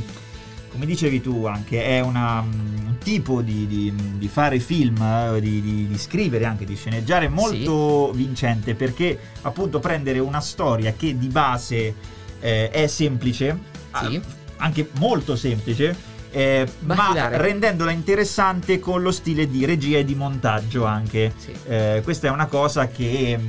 [0.77, 5.41] come dicevi tu anche, è una, mm, un tipo di, di- di fare film, eh,
[5.41, 11.29] di, di- scrivere anche, di sceneggiare molto vincente perché appunto prendere una storia che di
[11.29, 11.95] base
[12.41, 13.59] eh, è semplice,
[14.01, 14.21] Sì.
[14.59, 15.97] anche molto semplice,
[16.31, 21.33] eh, ma rendendola interessante con lo stile di regia e di montaggio anche.
[21.39, 21.53] Sì.
[21.67, 23.49] Eh, questa è una cosa che, mm,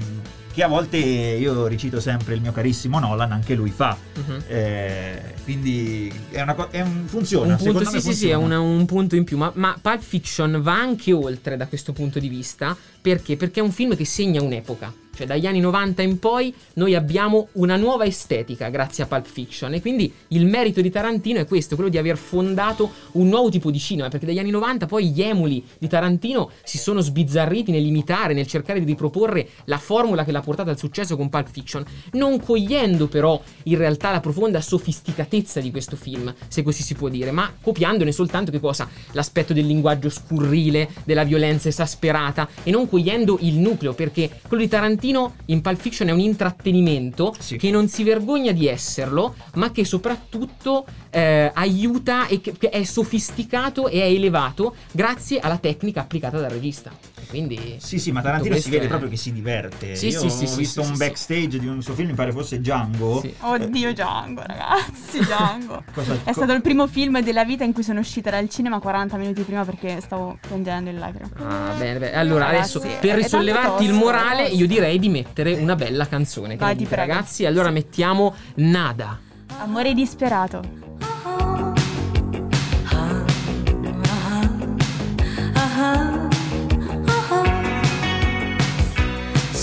[0.58, 3.96] che a volte io ricito sempre il mio carissimo Nolan, anche lui fa.
[4.16, 4.44] Mhm.
[4.48, 7.54] Eh, quindi è una co- è un- funziona.
[7.54, 8.60] Un punto, sì, me sì, sì, è funziona.
[8.60, 9.38] una- un punto in più.
[9.38, 12.76] Ma, ma Pulp Fiction va anche oltre da questo punto di vista.
[13.00, 13.38] Perché?
[13.38, 14.92] Perché è un film che segna un'epoca.
[15.18, 19.74] Cioè, dagli anni 90 in poi noi abbiamo una nuova estetica grazie a Pulp Fiction.
[19.74, 23.72] E quindi il merito di Tarantino è questo: quello di aver fondato un nuovo tipo
[23.72, 24.10] di cinema.
[24.10, 28.78] Perché dagli anni 90 poi gli emuli di Tarantino si sono sbizzarriti nell'imitare, nel cercare
[28.78, 31.84] di riproporre la formula che l'ha portata al successo con Pulp Fiction.
[32.12, 37.10] Non cogliendo però in realtà la profonda sofisticatezza di questo film, se così si può
[37.10, 38.88] dire, ma copiandone soltanto che cosa?
[39.14, 44.70] L'aspetto del linguaggio scurrile, della violenza esasperata e non cogliendo il nucleo, perché quello di
[44.70, 45.06] Tarantino
[45.46, 47.58] in Pulp Fiction è un intrattenimento Sì.
[47.58, 53.88] che non si vergogna di esserlo, ma che soprattutto eh, aiuta e che è sofisticato
[53.88, 56.92] e è elevato grazie alla tecnica applicata dal regista.
[57.28, 59.96] Quindi Sì, sì, ma Tarantino si vede è- proprio che si diverte.
[59.96, 62.10] Sì, Io sì, sì, ho sì, visto sì, un sì, backstage di un suo film,
[62.10, 63.20] mi pare fosse Django.
[63.22, 63.34] Sì.
[63.40, 65.84] Oddio Django, ragazzi, Django.
[65.94, 69.18] Cosa- È stato il primo film della vita in cui sono uscita dal cinema 40
[69.18, 71.30] minuti prima perché stavo piangendo in lacrime.
[71.38, 72.16] Ah, bene, bene.
[72.16, 76.56] Allora, Ragazzi, adesso per risollevarti il morale, io direi di mettere una bella canzone.
[76.56, 77.12] Vai, ti prego.
[77.12, 77.46] ragazzi?
[77.46, 79.20] Allora mettiamo Nada.
[79.60, 80.86] Amore disperato.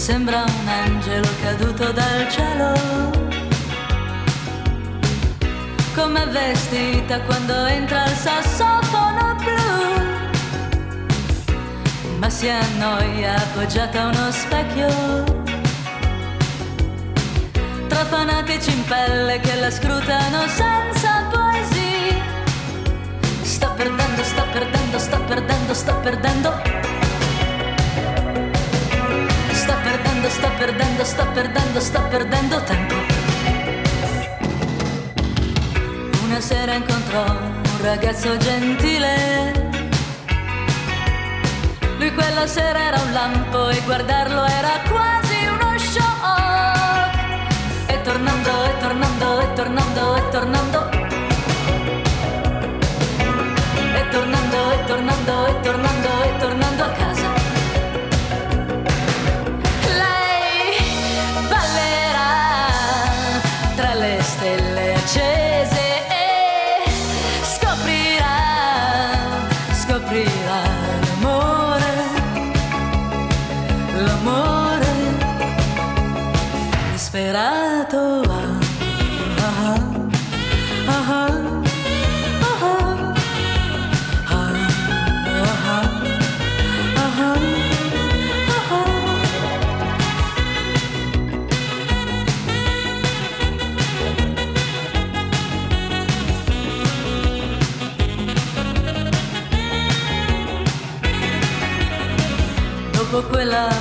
[0.04, 2.74] Sembra un angelo caduto dal cielo.
[5.94, 9.62] Come vestita quando entra il sassofono blu.
[12.18, 14.88] Ma si annoia appoggiata a uno specchio.
[17.88, 22.22] Tra fanatici in pelle che la scrutano senza poesia.
[23.40, 27.03] Sto perdendo, sto perdendo, sto perdendo, sto perdendo.
[30.24, 32.94] Perdendo, sto perdendo, sto perdendo, sto perdendo tempo.
[36.24, 39.52] Una sera incontrò un ragazzo gentile.
[41.98, 47.18] Lui quella sera era un lampo e guardarlo era quasi uno shock.
[47.86, 50.16] E tornando, e tornando, e tornando.
[50.16, 50.90] E tornando,
[53.92, 56.03] e tornando, e tornando, e tornando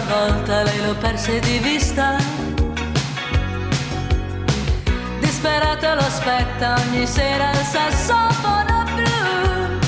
[0.07, 2.17] volta lei lo perse di vista.
[5.19, 9.79] Disperata lo aspetta ogni sera il sassofono blu.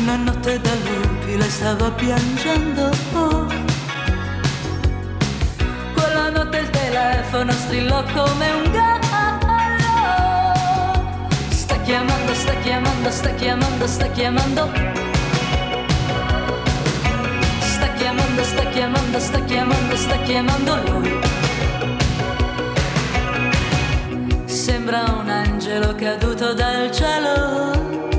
[0.00, 2.90] Una notte da lupi lei stava piangendo.
[5.94, 9.04] Quella notte il telefono strillò come un gallo.
[11.48, 14.95] Sta chiamando, sta chiamando, sta chiamando, sta chiamando.
[18.76, 21.18] Chiamando, sta chiamando, sta chiamando, lui.
[24.44, 28.15] Sembra un angelo caduto dal cielo.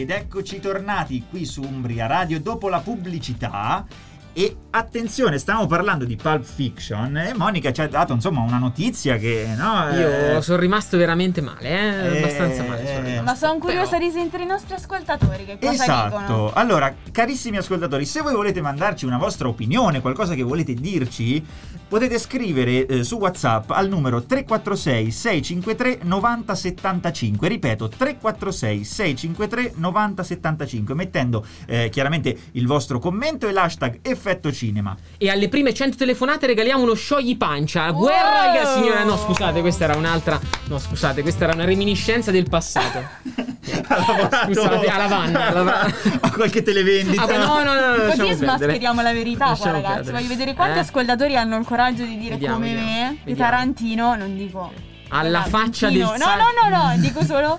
[0.00, 3.84] Ed eccoci tornati qui su Umbria Radio dopo la pubblicità.
[4.32, 9.16] E attenzione, stiamo parlando di Pulp Fiction e Monica ci ha dato insomma una notizia
[9.16, 12.06] che no, Io eh, sono rimasto veramente male, eh?
[12.14, 13.16] Eh, abbastanza male.
[13.16, 13.20] eh.
[13.22, 16.18] Ma sono curiosa Però- di sentire i nostri ascoltatori che cosa Esatto.
[16.18, 16.52] dicono.
[16.52, 21.44] Allora, carissimi ascoltatori, se voi volete mandarci una vostra opinione, qualcosa che volete dirci,
[21.88, 27.48] potete scrivere eh, su WhatsApp al numero 346 653 9075.
[27.48, 34.96] Ripeto, 346 653 9075, mettendo eh, chiaramente il vostro commento e l'hashtag effetto cinema.
[35.16, 37.90] E alle prime 100 telefonate regaliamo uno sciogli pancia.
[37.90, 38.52] Guerra, Wow!
[38.60, 39.04] che signora.
[39.04, 40.40] No, scusate, questa era un'altra.
[40.66, 42.98] No, scusate, questa era una reminiscenza del passato.
[43.88, 45.94] ha lavorato Scusate, a Lavanna, a Lavanna.
[46.20, 47.22] a qualche televendita.
[47.22, 49.94] Ah, no, no, no, no, Così smascheriamo la verità qua, ragazzi.
[49.94, 50.12] perdere.
[50.16, 50.80] Voglio vedere quanti Eh?
[50.80, 53.50] ascoltatori hanno il coraggio di dire Vediamo, come vediamo, me di vediamo.
[53.50, 54.72] Tarantino, non dico
[55.10, 57.58] Alla faccia del No, no, no, no, dico solo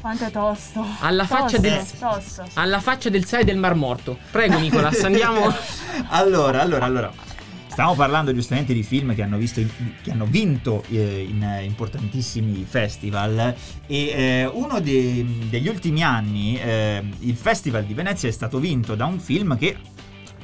[0.00, 0.84] quanto è tosto.
[1.00, 2.44] Alla faccia Tosto, del- tosto.
[2.54, 4.18] Alla faccia del sai del Mar Morto.
[4.30, 5.52] Prego, Nicolas, andiamo.
[6.08, 7.12] allora, allora, allora.
[7.68, 9.60] Stiamo parlando giustamente di film che hanno, visto,
[10.02, 13.54] che hanno vinto eh, in eh, importantissimi festival
[13.86, 18.94] e eh, uno dei- degli ultimi anni eh, il Festival di Venezia è stato vinto
[18.94, 19.76] da un film che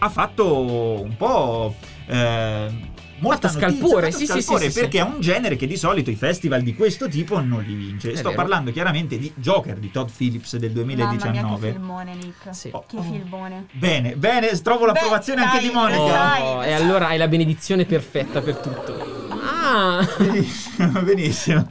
[0.00, 1.74] ha fatto un po'
[3.30, 6.16] notizia, scalpore, sì, sì, scalpore, sì, sì, perché è un genere che di solito i
[6.16, 8.12] festival di questo tipo non li vince.
[8.12, 8.40] È Sto vero.
[8.42, 11.70] parlando chiaramente di Joker di Todd Phillips del Mamma mia, che 2019.
[11.72, 12.54] filmone, Nick.
[12.54, 12.70] Sì.
[12.70, 13.66] Che filmone.
[13.72, 16.44] Bene, bene, trovo l'approvazione Beh, anche dai, di Monica.
[16.44, 19.21] Oh, e allora hai la benedizione perfetta per tutto.
[19.64, 20.06] Ah!
[20.18, 21.68] Benissimo, benissimo.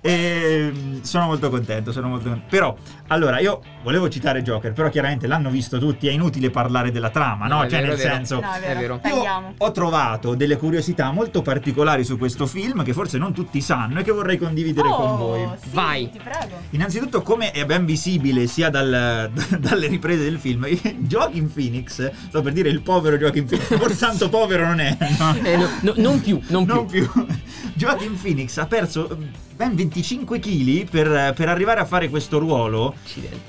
[0.00, 2.48] Ehm, sono molto contento, sono molto contento.
[2.50, 2.76] Però,
[3.08, 7.46] allora, io volevo citare Joker, però chiaramente l'hanno visto tutti, è inutile parlare della trama,
[7.46, 7.62] no?
[7.62, 8.40] No, cioè, vero, nel senso...
[8.40, 8.98] No, è vero.
[9.02, 9.54] È vero.
[9.58, 14.02] Ho trovato delle curiosità molto particolari su questo film che forse non tutti sanno e
[14.02, 15.48] che vorrei condividere Oh, con voi.
[15.60, 16.10] sì, Vai.
[16.10, 16.56] Ti prego.
[16.70, 22.52] Innanzitutto, come è ben visibile sia dal- dalle riprese del film, Joaquin Phoenix, sto per
[22.52, 25.36] dire il povero Joaquin Phoenix, forse tanto povero non è, no?
[25.42, 26.74] Eh, no, no, non più, non più.
[26.74, 27.10] non più.
[27.74, 29.16] Joaquin Phoenix ha perso eh,
[29.54, 32.94] ben 25 kg per, per arrivare a fare questo ruolo.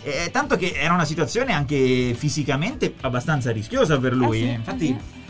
[0.03, 4.37] Eh, tanto che era una situazione anche fisicamente abbastanza rischiosa per lui.
[4.37, 4.51] Eh sì, eh.
[4.51, 4.85] eh Infatti.
[4.85, 5.21] sì.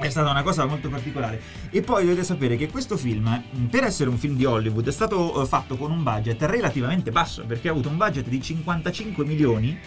[0.00, 1.40] È stata una cosa molto particolare.
[1.70, 4.92] E poi dovete sapere che questo film, mh, per essere un film di Hollywood, è
[4.92, 9.24] stato eh, fatto con un budget relativamente basso, perché ha avuto un budget di 55
[9.24, 9.78] milioni,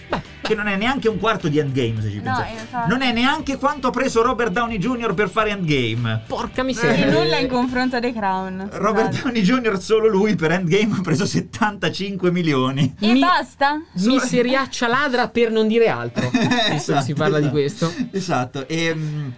[0.41, 2.88] che non è neanche un quarto di Endgame, se ci No, pensate.
[2.88, 5.13] Non è neanche quanto ha preso Robert Downey Jr.
[5.13, 6.21] per fare Endgame.
[6.28, 7.10] Porca E miseria.
[7.12, 8.69] nulla in confronto a The Crown.
[8.71, 9.23] Robert scusate.
[9.23, 9.82] Downey Jr.
[9.82, 12.95] solo lui per Endgame ha preso 75 milioni.
[12.99, 13.82] E Mi- basta?
[13.93, 16.30] Miseriaccia ladra per non dire altro.
[16.73, 17.49] Che si parla di esatto.
[17.52, 17.93] questo.
[18.12, 18.67] Esatto.
[18.67, 19.30] E, mm,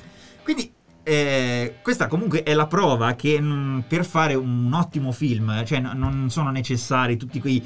[0.45, 0.71] quindi
[1.03, 5.91] eh, questa comunque è la prova che mm, per fare un ottimo film, cioè n-
[5.95, 7.61] non sono necessari tutti quei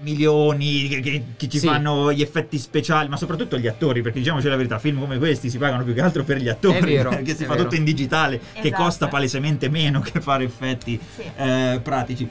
[0.00, 1.66] milioni che, che- che ci Sì.
[1.66, 5.50] fanno gli effetti speciali, ma soprattutto gli attori, perché diciamoci la verità, film come questi
[5.50, 7.64] si pagano più che altro per gli attori, vero, perché si fa vero.
[7.64, 8.82] tutto in digitale, che Esatto.
[8.84, 11.22] costa palesemente meno che fare effetti Sì.
[11.36, 12.28] eh, pratici.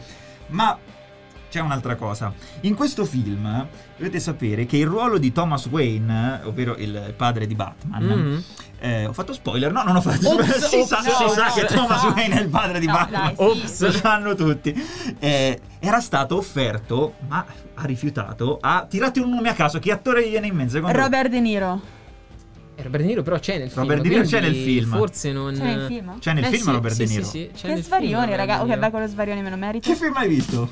[0.47, 0.77] Ma
[1.49, 2.33] c'è un'altra cosa.
[2.61, 7.55] In questo film dovete sapere che il ruolo di Thomas Wayne, ovvero il padre di
[7.55, 8.43] Batman, Mhm.
[8.79, 9.71] eh, ho fatto spoiler?
[9.71, 10.61] No, non ho fatto Ops, spoiler.
[10.63, 12.09] Si, sa, ops, si no, sa no, che Thomas no.
[12.11, 13.21] Wayne è il padre di No, Batman.
[13.21, 13.43] dai, sì.
[13.43, 13.81] Ops.
[13.81, 14.87] Lo sanno tutti.
[15.19, 18.57] Eh, era stato offerto, ma ha rifiutato.
[18.61, 19.79] Ha tirate un nome a caso.
[19.79, 20.91] Che attore gli viene in voi?
[20.93, 21.81] Robert De Niro.
[22.79, 23.81] Robert De Niro però c'è nel film.
[23.81, 24.91] Robert De Niro c'è nel film.
[24.95, 25.53] Forse non...
[25.55, 26.19] C'è nel film?
[26.19, 27.27] C'è nel Eh film sì, Robert sì, De sì, Niro.
[27.27, 28.59] sì, c'è Che nel svarione, raga.
[28.61, 28.79] Ok, Niro.
[28.79, 29.89] vai con lo svarione meno merito.
[29.89, 30.69] Che film hai visto?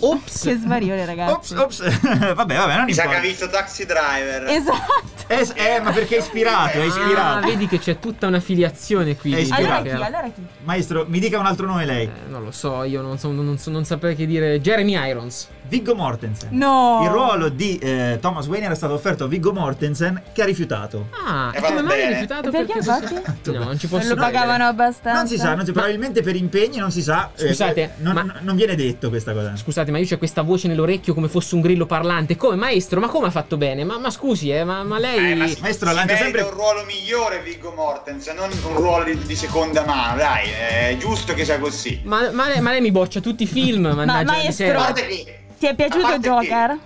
[0.00, 0.42] Ops.
[0.44, 1.54] Che svarione, ragazzi.
[1.54, 2.00] Ops, ops.
[2.34, 3.28] vabbè, vabbè, non Mi sa che ha importa.
[3.28, 4.44] visto Taxi Driver.
[4.48, 5.08] Esatto.
[5.28, 7.46] Eh, eh, ma perché è ispirato, è Ah, ispirato.
[7.46, 9.32] vedi che c'è tutta una filiazione qui.
[9.34, 9.64] È ispirato.
[9.64, 10.02] Allora chi?
[10.02, 10.42] Allora chi?
[10.64, 12.04] Maestro, mi dica un altro nome lei.
[12.06, 14.60] Eh, non lo so, io non, so, non, so- non saprei che dire.
[14.60, 15.48] Jeremy Irons.
[15.70, 16.48] Viggo Mortensen.
[16.50, 17.00] No.
[17.04, 21.06] Il ruolo di eh, Thomas Wayne era stato offerto a Viggo Mortensen che ha rifiutato.
[21.24, 22.12] Ah, E come mai bene.
[22.14, 22.50] rifiutato?
[22.50, 23.14] Perché infatti?
[23.52, 25.18] No, non ci posso Non lo pagavano abbastanza.
[25.20, 27.30] Non si sa, non si- probabilmente per impegni non si sa.
[27.36, 29.54] eh, Scusate, non, ma- non viene detto questa cosa.
[29.56, 32.36] Scusate, ma io c'ho questa voce nell'orecchio come fosse un grillo parlante.
[32.36, 32.98] Come maestro?
[32.98, 33.84] Ma come ha fatto bene?
[33.84, 35.32] Ma, ma scusi, eh, ma, ma lei.
[35.32, 39.36] Eh, ma Maestro, lancia sempre- un ruolo migliore Viggo Mortensen, non un ruolo di, di
[39.36, 42.00] seconda mano, dai, è giusto che sia così.
[42.02, 44.80] Ma, ma lei, ma lei mi boccia tutti i film, mannaggia la maestro- miseria.
[44.80, 46.78] A parte che, Ti è piaciuto Joker?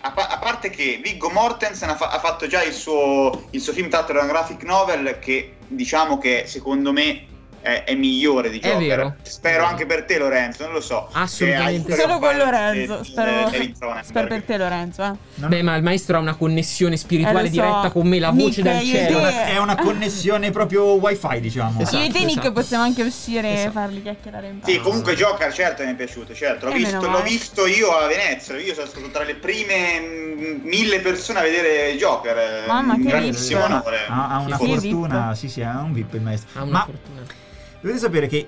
[0.00, 3.60] a, pa- a parte che Viggo Mortensen ha, fa- ha fatto già il suo, il
[3.60, 7.26] suo film tratto da una graphic novel che diciamo che secondo me
[7.62, 8.78] è, è migliore di È Joker.
[8.86, 9.14] vero.
[9.22, 11.08] Spero anche per te Lorenzo, non lo so.
[11.12, 11.94] Assolutamente.
[11.96, 12.96] Solo con Lorenzo.
[13.00, 13.50] di- Spero,
[14.02, 15.02] spero per te, Lorenzo.
[15.04, 15.46] Eh.
[15.46, 17.50] Beh, ma il maestro ha una connessione spirituale Eh, so.
[17.50, 19.20] diretta con me, la voce Nick, dal io e È cielo.
[19.20, 21.80] te- è una connessione proprio wifi, diciamo.
[21.82, 22.52] Esatto, Io e te, Nick, esatto.
[22.52, 23.72] possiamo anche uscire e Esatto.
[23.72, 24.72] farli chiacchierare in pace.
[24.72, 26.66] Sì, comunque Joker certo mi è piaciuto, certo.
[26.66, 28.56] L'ho, visto, l'ho visto io a Venezia.
[28.58, 32.64] Io sono stato tra le prime mm, mille persone a vedere Joker.
[32.66, 33.98] Mamma, che grandissimo onore.
[34.08, 36.60] Ha, ha una Sì, fortuna, sì, sì, ha un VIP il maestro.
[36.60, 37.20] Ha una Ma fortuna.
[37.80, 38.46] Dovete sapere che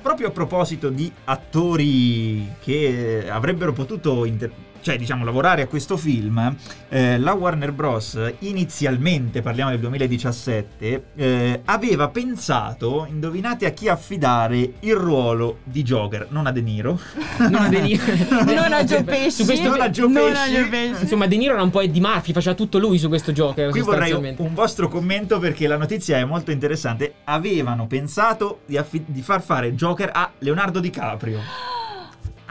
[0.00, 4.52] proprio a proposito di attori che avrebbero potuto inter-
[4.84, 6.54] cioè diciamo lavorare a questo film
[6.90, 14.74] eh, la Warner Bros inizialmente parliamo del 2017 eh, aveva pensato indovinate a chi affidare
[14.80, 17.00] il ruolo di Joker non a De Niro
[17.38, 18.02] Non a De Niro.
[18.44, 19.30] Non a Joe Pesci.
[19.30, 20.52] Su questo Non a Joe Non a Pesci.
[20.52, 21.02] Joe Pesci.
[21.02, 23.70] Insomma, De Niro era un po' Eddie Murphy, faceva tutto lui su questo Joker.
[23.70, 27.14] Qui vorrei un vostro commento perché la notizia è molto interessante.
[27.24, 31.73] Avevano pensato di, affi- di far fare Joker a Leonardo DiCaprio.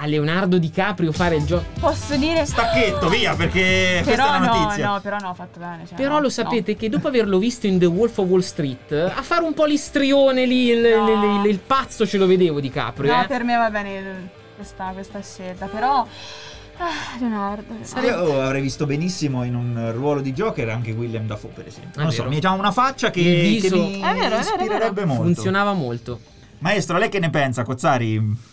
[0.04, 1.63] A Leonardo DiCaprio fare il gioco.
[1.80, 2.46] Posso dire...
[2.46, 4.86] Stacchetto, via, perché questa Però è la no, notizia.
[4.89, 5.86] no, però no, ho fatto bene.
[5.88, 6.30] cioè, Però no, lo no.
[6.30, 9.63] sapete che dopo averlo visto in The Wolf of Wall Street, a fare un po'
[9.63, 11.08] l'istrione lì, il, No.
[11.10, 13.16] il- il- il pazzo ce lo vedevo DiCaprio.
[13.16, 13.28] No, eh.
[13.28, 16.06] per me va bene il- questa, questa scelta, però...
[16.80, 17.74] Ah, Leonardo.
[18.02, 22.02] Io avrei visto benissimo in un ruolo di Joker anche William Dafoe, per esempio.
[22.02, 24.18] È Non so, mi ha una faccia che, Il viso- che mi È vero, è
[24.20, 25.08] vero, è ispirerebbe vero.
[25.08, 25.24] molto.
[25.24, 26.20] Funzionava molto.
[26.60, 28.52] Maestro, lei che ne pensa, Cozzari?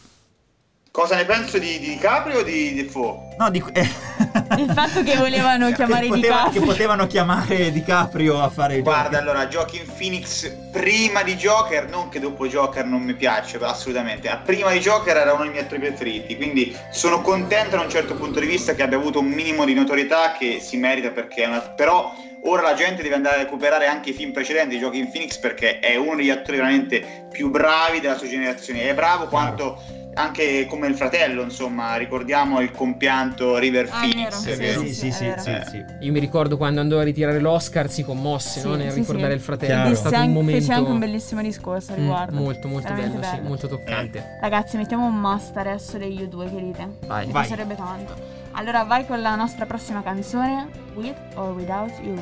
[0.93, 3.37] Cosa ne penso di, di DiCaprio o di Defoe?
[3.39, 3.89] No, di, eh,
[4.59, 6.61] Il fatto che volevano chiamare che, poteva- DiCaprio.
[6.61, 12.09] che potevano chiamare DiCaprio a fare il Guarda, allora, Joaquin Phoenix prima di Joker, non
[12.09, 15.63] che dopo Joker non mi piace, assolutamente, ma prima di Joker era uno dei miei
[15.63, 19.29] attori preferiti, quindi sono contento da un certo punto di vista che abbia avuto un
[19.29, 21.61] minimo di notorietà che si merita perché è una...
[21.61, 22.13] però
[22.43, 25.79] ora la gente deve andare a recuperare anche i film precedenti di Joaquin Phoenix perché
[25.79, 30.87] è uno degli attori veramente più bravi della sua generazione, è bravo quanto anche come
[30.87, 34.45] il fratello, insomma, ricordiamo il compianto River Ah, Phoenix.
[34.57, 35.69] vero, che- Sì, sì, sì, è sì, vero.
[35.71, 35.85] sì.
[36.01, 38.75] Io mi ricordo quando andò a ritirare l'Oscar si commosse Sì, no?
[38.77, 39.37] nel sì, ricordare sì.
[39.37, 39.73] il fratello.
[39.73, 39.91] Chiaro.
[39.91, 42.37] È stato un momento Fece anche un bellissimo discorso a Mm, riguardo.
[42.39, 43.49] molto molto Veramente bello, sì, bello.
[43.49, 44.39] molto toccante.
[44.41, 46.89] Ragazzi, mettiamo un must adesso degli U2 che dite.
[47.07, 47.27] Vai.
[47.27, 47.47] Mi Vai.
[47.47, 48.39] piacerebbe tanto.
[48.53, 52.21] Allora vai con la nostra prossima canzone, With or Without You.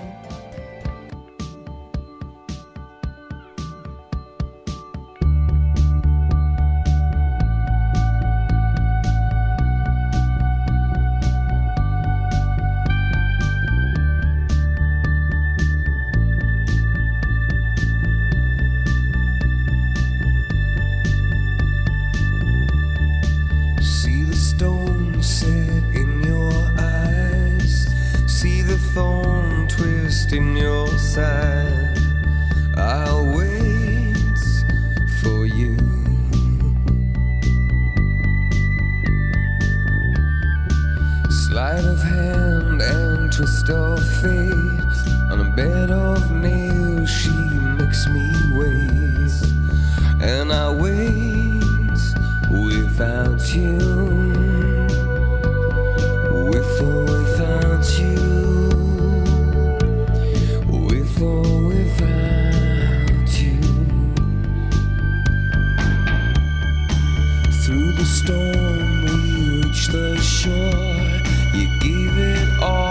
[68.09, 69.15] Storm, we
[69.61, 71.21] reach the shore.
[71.53, 72.88] You gave it all,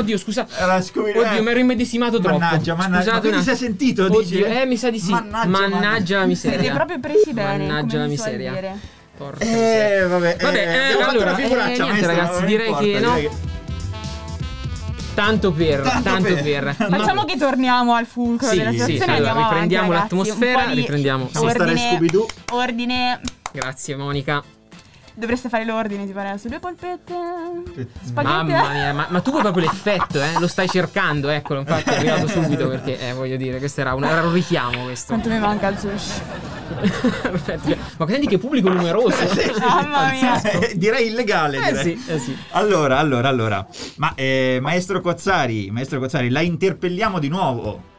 [0.00, 0.46] Oddio, no, scusa, oddio, scusa.
[0.62, 1.40] Era Scooby- Oddio, eh.
[1.40, 2.38] mi ero immedesimato troppo.
[2.38, 2.96] Mannaggia, mannaggia.
[3.02, 4.60] Scusate Ma quindi un si è sentito, Oddio, dice?
[4.62, 5.10] eh, mi sa di sì.
[5.10, 6.58] Mannaggia, Mannaggia, la miseria.
[6.60, 7.66] Siete proprio presi bene.
[7.66, 8.52] Mannaggia la miseria.
[8.52, 8.78] dire.
[9.16, 13.00] Porca Eh, vabbè, Vabbè, eh, eh, allora, una figuraccia, eh, niente, ragazzi, direi importa, che
[13.00, 13.14] no.
[13.14, 13.30] direi
[15.14, 16.42] Tanto per, Tanto tanto, per.
[16.42, 16.74] per.
[16.88, 20.16] Facciamo che torniamo al fulcro Sì, della sì, situazione sì, allora, avanti, riprendiamo ragazzi.
[20.16, 21.28] l'atmosfera, di riprendiamo.
[21.30, 23.20] Stare Ordine, ordine.
[23.52, 24.42] Grazie, Monica.
[25.20, 27.14] Dovreste fare l'ordine, ti pare, su due polpette.
[28.02, 28.12] Spaghetti.
[28.12, 30.40] Mamma mia, ma, ma tu vuoi proprio l'effetto, eh?
[30.40, 31.60] Lo stai cercando, eccolo.
[31.60, 34.84] Infatti è arrivato subito perché, eh, voglio dire, questo era un, era un richiamo.
[34.84, 35.12] Questo.
[35.12, 36.20] Quanto mi manca il sushi.
[37.20, 37.76] Perfetto.
[37.98, 39.16] Ma senti che pubblico numeroso.
[39.58, 40.40] Mamma mia.
[40.40, 41.58] Eh, direi illegale.
[41.58, 41.98] Eh direi.
[41.98, 42.36] sì, eh sì.
[42.52, 43.66] Allora, allora, allora.
[43.96, 47.89] Ma eh, maestro Cozzari, maestro Cozzari, la interpelliamo di nuovo.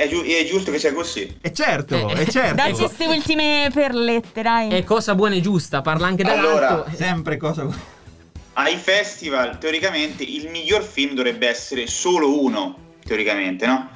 [0.00, 1.36] È, giu- è giusto che sia così.
[1.42, 2.54] E certo, Eh, è certo.
[2.54, 4.70] Dacci queste ultime perlette, dai.
[4.70, 6.48] È cosa buona e giusta, parla anche dall'alto.
[6.48, 7.98] Allora, Sempre cosa
[8.54, 13.88] ai festival teoricamente il miglior film dovrebbe essere solo uno, teoricamente, no?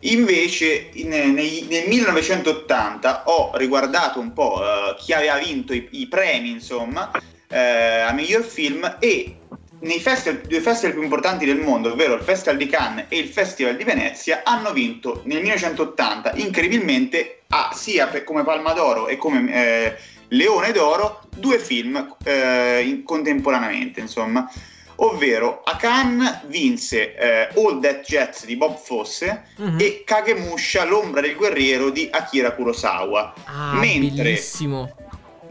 [0.00, 6.06] Invece in- nei- nel 1980 ho riguardato un po' eh, chi aveva vinto i, i
[6.08, 7.10] premi, insomma,
[7.48, 9.36] eh, a miglior film e
[9.82, 13.28] nei festival, due festival più importanti del mondo, ovvero il Festival di Cannes e il
[13.28, 19.16] Festival di Venezia, hanno vinto nel 1980 incredibilmente a- sia per- come Palma d'Oro e
[19.16, 19.96] come eh,
[20.28, 24.50] Leone d'Oro due film eh, contemporaneamente, insomma.
[24.96, 29.80] Ovvero a Cannes vinse eh, All That Jets di Bob Fosse Mhm.
[29.80, 33.34] e Kagemusha, l'ombra del guerriero di Akira Kurosawa.
[33.44, 34.94] Ah, mentre bellissimo.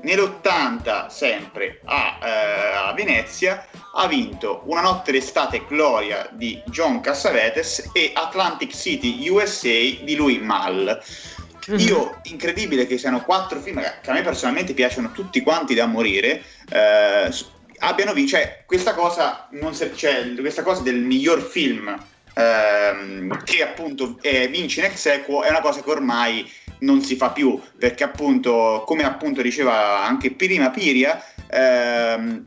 [0.03, 7.89] Nell'80 sempre a, eh, a Venezia ha vinto Una notte d'estate gloria di John Cassavetes
[7.93, 11.01] e Atlantic City USA di Louis Mal.
[11.67, 11.79] Mhm.
[11.79, 16.43] Io, incredibile che siano quattro film che a me personalmente piacciono tutti quanti da morire.
[16.69, 17.29] eh,
[17.79, 21.93] abbiano vinto, cioè, questa cosa, non se- cioè, questa cosa del miglior film
[22.33, 26.49] ehm, che appunto eh, vince in ex equo è una cosa che ormai
[26.81, 32.45] non si fa più perché appunto come appunto diceva anche prima Piria ehm,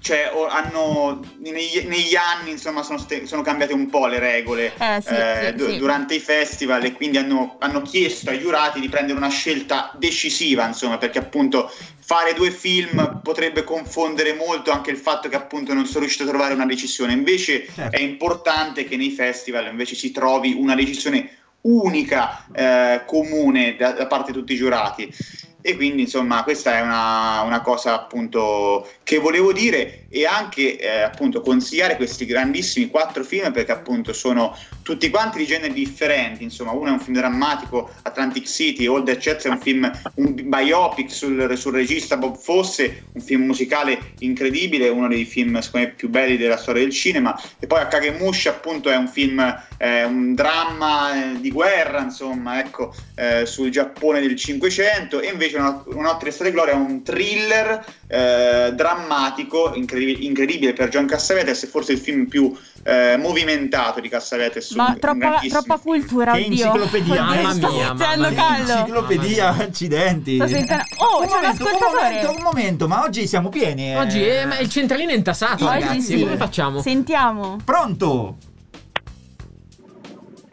[0.00, 5.00] cioè hanno negli, negli anni insomma sono, ste- sono cambiate un po' le regole Eh,
[5.00, 5.76] sì, eh, sì, du- sì.
[5.78, 10.66] durante i festival e quindi hanno, hanno chiesto ai giurati di prendere una scelta decisiva
[10.66, 11.70] insomma perché appunto
[12.04, 16.28] fare due film potrebbe confondere molto anche il fatto che appunto non sono riuscito a
[16.28, 17.96] trovare una decisione invece Certo.
[17.96, 24.06] è importante che nei festival invece si trovi una decisione unica eh, comune da, da
[24.06, 25.12] parte di tutti i giurati.
[25.64, 31.02] E quindi insomma questa è una, una cosa appunto che volevo dire e anche eh,
[31.02, 36.72] appunto consigliare questi grandissimi quattro film perché appunto sono tutti quanti di generi differenti insomma
[36.72, 41.56] uno è un film drammatico Atlantic City That Jets è un film un biopic sul,
[41.56, 46.36] sul regista Bob Fosse un film musicale incredibile uno dei film secondo me più belli
[46.36, 47.38] della storia del cinema.
[47.58, 49.40] E poi Akagemusha appunto è un film
[49.78, 55.56] eh, un dramma eh, di guerra insomma ecco eh, sul Giappone del 500 e invece
[55.56, 61.06] una, una notte d'estate di gloria è un thriller eh, drammatico incredibile, incredibile per John
[61.06, 62.54] Cassavetes forse il film più
[62.84, 66.64] eh, movimentato di Cassavetes un- Ma troppa, troppa cultura, Che oddio.
[66.66, 68.58] enciclopedia, Oddio, mamma mia, mamma mia.
[68.58, 70.34] Enciclopedia, accidenti.
[70.36, 70.82] Sto sentendo...
[70.98, 73.92] Oh, un c'è un momento, un momento, un momento, ma oggi siamo pieni.
[73.92, 73.98] eh.
[73.98, 76.00] Oggi è, ma il centralino è intasato, Oggi ragazzi.
[76.00, 76.20] sì.
[76.20, 76.80] Come facciamo?
[76.82, 77.56] Sentiamo.
[77.64, 78.36] Pronto?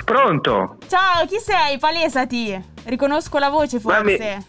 [0.06, 0.78] Pronto?
[0.88, 1.78] Ciao, chi sei?
[1.78, 2.64] Palesati.
[2.86, 4.46] Riconosco la voce Ma mi- forse.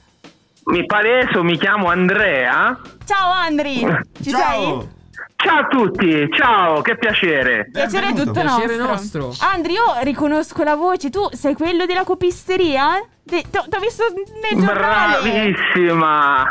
[0.64, 2.78] Mi paleso, mi chiamo Andrea.
[3.04, 3.78] Ciao Andri,
[4.22, 4.80] ci Ciao.
[4.80, 4.98] sei?
[5.42, 7.68] Ciao a tutti, ciao, che piacere.
[7.72, 9.26] Piacere è tutto Piacere nostro.
[9.26, 9.46] nostro.
[9.48, 11.08] Andri, io riconosco la voce.
[11.10, 13.02] Tu sei quello della copisteria?
[13.24, 15.20] Ti ho visto nel giornale.
[15.22, 16.42] Bravissima.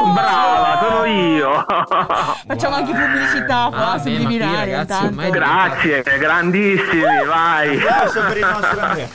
[0.00, 0.12] Oh!
[0.12, 1.64] Brava, sono io.
[2.46, 5.04] Facciamo anche pubblicità qua, Ah, ragazzi, intanto.
[5.06, 7.76] ormai- Grazie, grandissimi, vai.
[7.80, 9.08] Applauso per il nostro Andrea.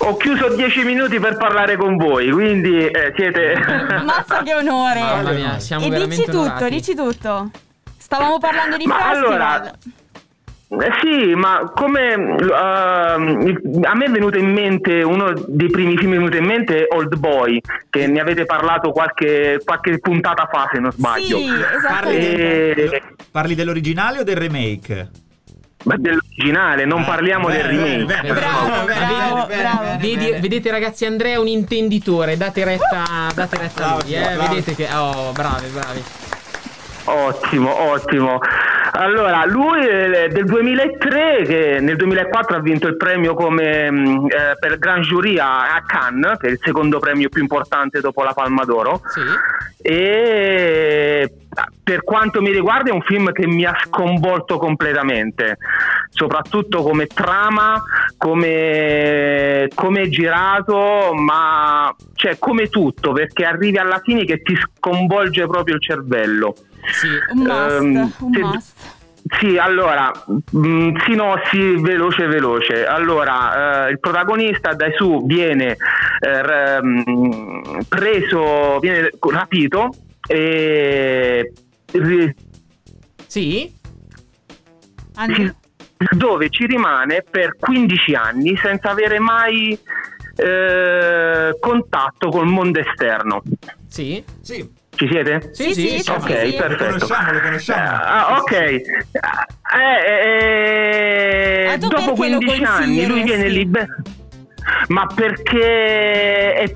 [0.00, 3.54] Ho chiuso dieci minuti per parlare con voi, quindi eh, siete...
[4.04, 5.00] Mazza che onore.
[5.00, 6.70] Mamma mia, siamo e dici tutto, onorati.
[6.70, 7.50] dici tutto.
[7.96, 9.24] Stavamo parlando di Ma festival.
[9.32, 9.72] allora,
[10.70, 16.12] Eh, sì, ma come ehm, a me è venuto in mente uno dei primi film
[16.12, 20.78] venuto in mente è Old Boy, che ne avete parlato qualche, qualche puntata fa se
[20.78, 21.38] non sbaglio.
[21.38, 22.84] Sì, Parli, esattamente.
[22.84, 25.10] E- parli dell'originale o del remake?
[25.84, 28.32] Ma dell'originale, non Eh, parliamo del remake.
[28.32, 29.96] Bravo, bravo, bravo.
[29.98, 34.36] vedete ragazzi Andrea è un intenditore date retta, date retta a lui eh?
[34.36, 36.02] vedete che oh bravi bravi
[37.04, 38.38] Ottimo, ottimo.
[38.98, 44.56] Allora, lui è del 2003, che nel 2004 ha vinto il premio come, mh, eh,
[44.58, 48.64] per Grand Jury a, Cannes, che è il secondo premio più importante dopo la Palma
[48.64, 49.00] d'Oro.
[49.06, 49.20] sì
[49.82, 51.32] E
[51.82, 55.58] per quanto mi riguarda è un film che mi ha sconvolto completamente,
[56.10, 57.80] soprattutto come trama,
[58.16, 65.76] come, come girato, ma cioè come tutto, perché arrivi alla fine che ti sconvolge proprio
[65.76, 66.54] il cervello.
[66.92, 68.96] Sì Un must, Ehm, un se- must.
[69.40, 70.10] Sì, allora,
[70.52, 72.86] mh, sinossi veloce veloce.
[72.86, 75.76] Allora, eh, il protagonista dai su viene
[76.20, 79.90] eh, r- mh, preso, viene rapito
[80.26, 81.52] e
[83.26, 83.70] sì
[85.16, 85.52] Andri,
[86.16, 89.78] dove ci rimane per 15 anni senza avere mai
[90.36, 93.42] eh, contatto col mondo esterno.
[93.88, 94.76] sì Sì.
[94.98, 95.50] Ci siete?
[95.52, 96.56] Sì, sì, sì, Ok, sì, sì.
[96.56, 96.84] perfetto.
[96.84, 97.98] Lo conosciamo, lo conosciamo.
[98.02, 98.52] Ah, ok.
[98.52, 98.82] Eh,
[101.72, 104.26] eh, tu dopo perché lo 15 anni lui viene consiglieresti?
[104.88, 106.74] Ma perché è-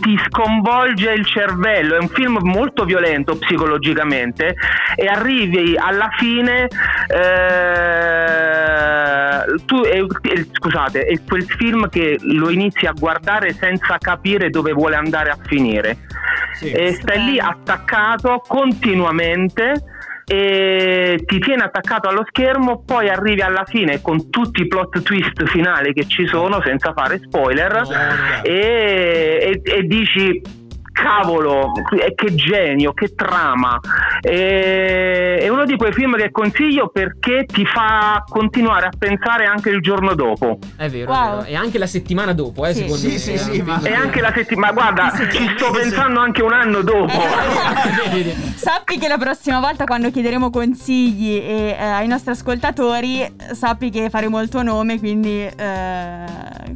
[0.00, 4.54] ti sconvolge il cervello, è un film molto violento psicologicamente
[4.94, 6.68] e arrivi alla fine
[8.22, 14.50] eh, tu, è- è- scusate, è quel film che lo inizi a guardare senza capire
[14.50, 15.98] dove vuole andare a finire.
[16.60, 19.82] E stai lì attaccato continuamente
[20.32, 25.44] e ti tiene attaccato allo schermo poi arrivi alla fine con tutti i plot twist
[25.44, 27.82] finali che ci sono senza fare spoiler
[28.42, 30.40] e, e- e dici
[30.90, 31.72] cavolo
[32.14, 33.78] che genio che trama
[34.24, 39.70] E- è uno di quei film che consiglio perché ti fa continuare a pensare anche
[39.70, 41.24] il giorno dopo È vero, Wow.
[41.24, 41.48] è vero.
[41.48, 42.80] E anche la settimana dopo, eh, Sì.
[42.82, 43.18] secondo Sì, me.
[43.18, 46.82] sì, sì, ma- e che- anche la settimana guarda ci sto pensando anche un anno
[46.82, 47.10] dopo.
[48.54, 54.08] Sappi che la prossima volta quando chiederemo consigli e, eh, ai nostri ascoltatori, sappi che
[54.10, 56.24] faremo il tuo nome, quindi eh,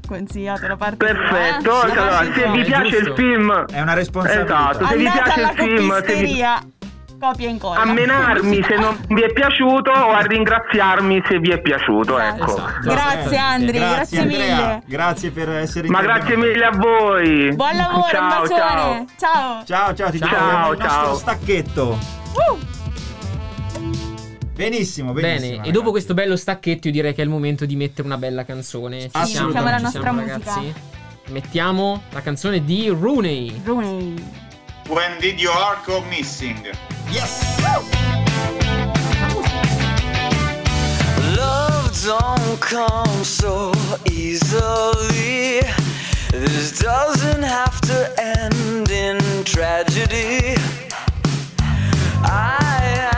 [0.07, 1.15] consigliato da parte eh.
[1.15, 3.09] Perfetto, allora, se vi piace giusto.
[3.11, 4.71] il film, È una responsabilità.
[4.73, 6.43] esatto, se vi piace il film, se vi,
[7.19, 7.81] copia e incolla.
[7.81, 12.43] a menarmi se non vi è piaciuto o a ringraziarmi se vi è piaciuto, Esatto.
[12.43, 12.53] ecco.
[12.57, 12.81] Esatto.
[12.91, 14.57] Grazie Andri, grazie, Andrea.
[14.57, 14.83] mille.
[14.87, 16.35] Grazie per essere Ma intervenuto.
[16.37, 17.55] grazie mille a voi.
[17.55, 18.59] Buon lavoro, ciao, un bacione.
[18.59, 19.07] ciao.
[19.17, 19.65] Ciao.
[19.65, 21.15] Ciao, ciao, ti Ciao, il nostro ciao.
[21.15, 21.99] stacchetto.
[22.33, 22.59] Uh,
[24.55, 25.57] Benissimo, benissimo.
[25.57, 28.17] Bene, e dopo questo bello stacchetto io direi che è il momento di mettere una
[28.17, 29.01] bella canzone.
[29.11, 30.39] Ci Sì, siamo, mettiamo la nostra siamo, musica.
[30.39, 30.75] ragazzi?
[31.29, 33.61] Mettiamo la canzone di Rooney.
[33.65, 34.15] Rooney.
[34.89, 36.65] When did your heart go missing?
[37.11, 37.61] Yes!
[41.37, 43.73] Love don't come so
[44.09, 45.61] easily.
[46.31, 50.55] This doesn't have to end in tragedy.
[52.23, 53.16] I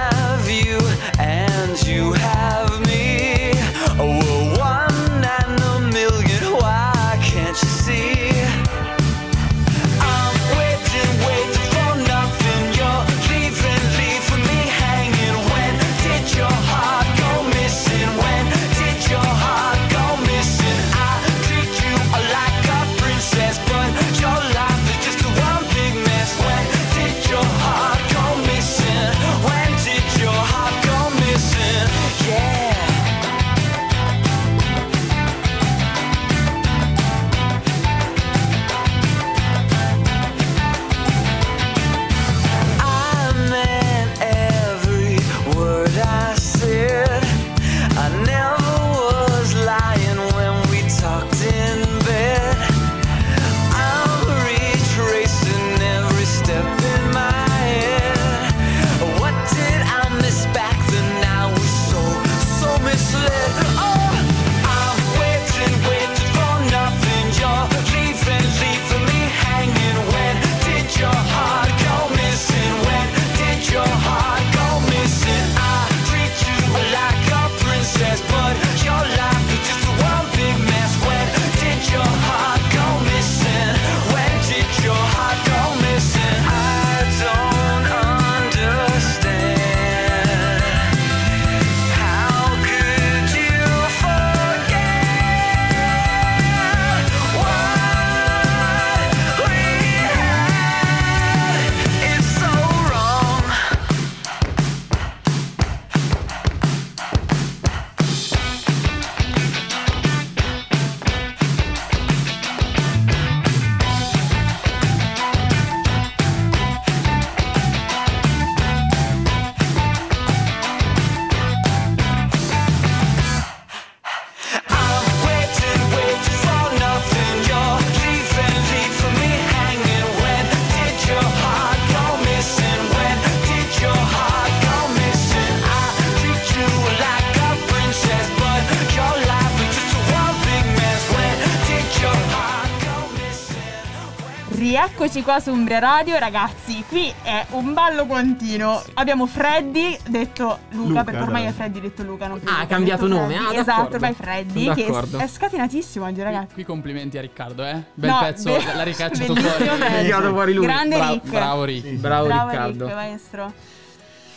[144.98, 146.82] Rieccoci qua su Umbria Radio, ragazzi.
[146.88, 148.82] Qui è un ballo continuo.
[148.94, 151.52] Abbiamo Freddy, detto Luca, Luca, perché ormai dai.
[151.52, 152.26] è Freddy detto Luca.
[152.26, 153.56] Non più Ah, ha cambiato nome, Freddy.
[153.56, 155.18] ah, Esatto, ormai Freddy, Sono che d'accordo.
[155.18, 156.52] è scatenatissimo oggi, Qui, ragazzi.
[156.54, 157.80] qui complimenti a Riccardo, eh?
[157.94, 160.30] Bel No, pezzo, be- l'ha ricacciato fuori.
[160.32, 160.66] fuori lui.
[160.66, 161.28] Grande Bra- Rick.
[161.28, 161.88] bravo Rick.
[161.92, 162.84] Bravo, Bravo Riccardo.
[162.86, 163.52] Rick, maestro.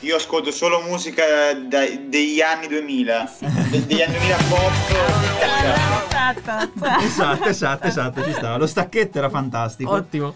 [0.02, 1.24] Io ascolto solo musica
[1.54, 3.32] dai- degli anni 2000,
[3.70, 4.72] de- degli anni 2000 pop.
[7.04, 8.58] Esatto, esatto, esatto, ci stava.
[8.58, 9.92] Lo stacchetto era fantastico.
[9.92, 10.34] Ottimo.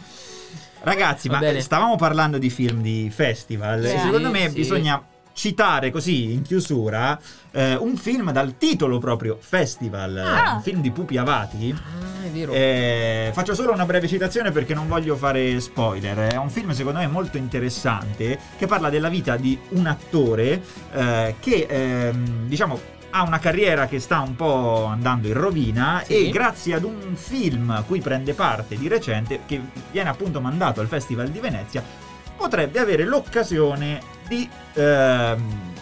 [0.81, 1.61] Ragazzi, Va ma bene.
[1.61, 3.83] stavamo parlando di film di festival.
[3.85, 4.53] Sì, e secondo me sì.
[4.55, 5.01] bisogna
[5.35, 7.19] citare così in chiusura
[7.51, 10.53] eh, un film dal titolo proprio Festival, Ah.
[10.55, 11.75] un film di Pupi Avati.
[11.77, 12.53] Ah, è vero.
[12.53, 16.31] Eh, faccio solo una breve citazione perché non voglio fare spoiler.
[16.33, 20.61] È un film secondo me molto interessante che parla della vita di un attore
[20.93, 26.27] eh, che ehm, diciamo ha una carriera che sta un po' andando in rovina Sì.
[26.27, 29.61] e grazie ad un film a cui prende parte di recente che
[29.91, 31.81] viene appunto mandato al Festival di Venezia
[32.35, 35.73] potrebbe avere l'occasione di ehm,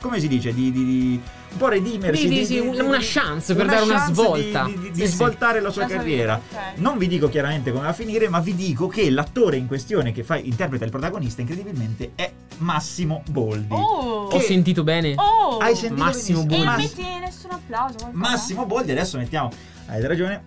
[0.00, 1.20] come si dice di, di- di
[1.52, 4.64] un po' redimersi Sì, sì, sì, un- una chance per dare una chance svolta.
[4.64, 5.12] di, di- di Sì, sì.
[5.14, 6.78] svoltare la sua La sua carriera vita, ok.
[6.78, 10.12] non vi dico chiaramente come va a finire, ma vi dico che l'attore in questione
[10.12, 13.74] che fa, interpreta il protagonista incredibilmente è Massimo Boldi.
[13.74, 14.28] Oh!
[14.30, 15.14] Ho sentito bene.
[15.16, 15.58] Oh!
[15.58, 16.62] Hai sentito Massimo benissimo.
[16.62, 16.82] E Boldi.
[16.82, 17.94] Mass- metti nessun applauso.
[17.98, 18.10] qualcosa?
[18.30, 19.50] Massimo Boldi, adesso mettiamo.
[19.86, 20.42] Hai ragione.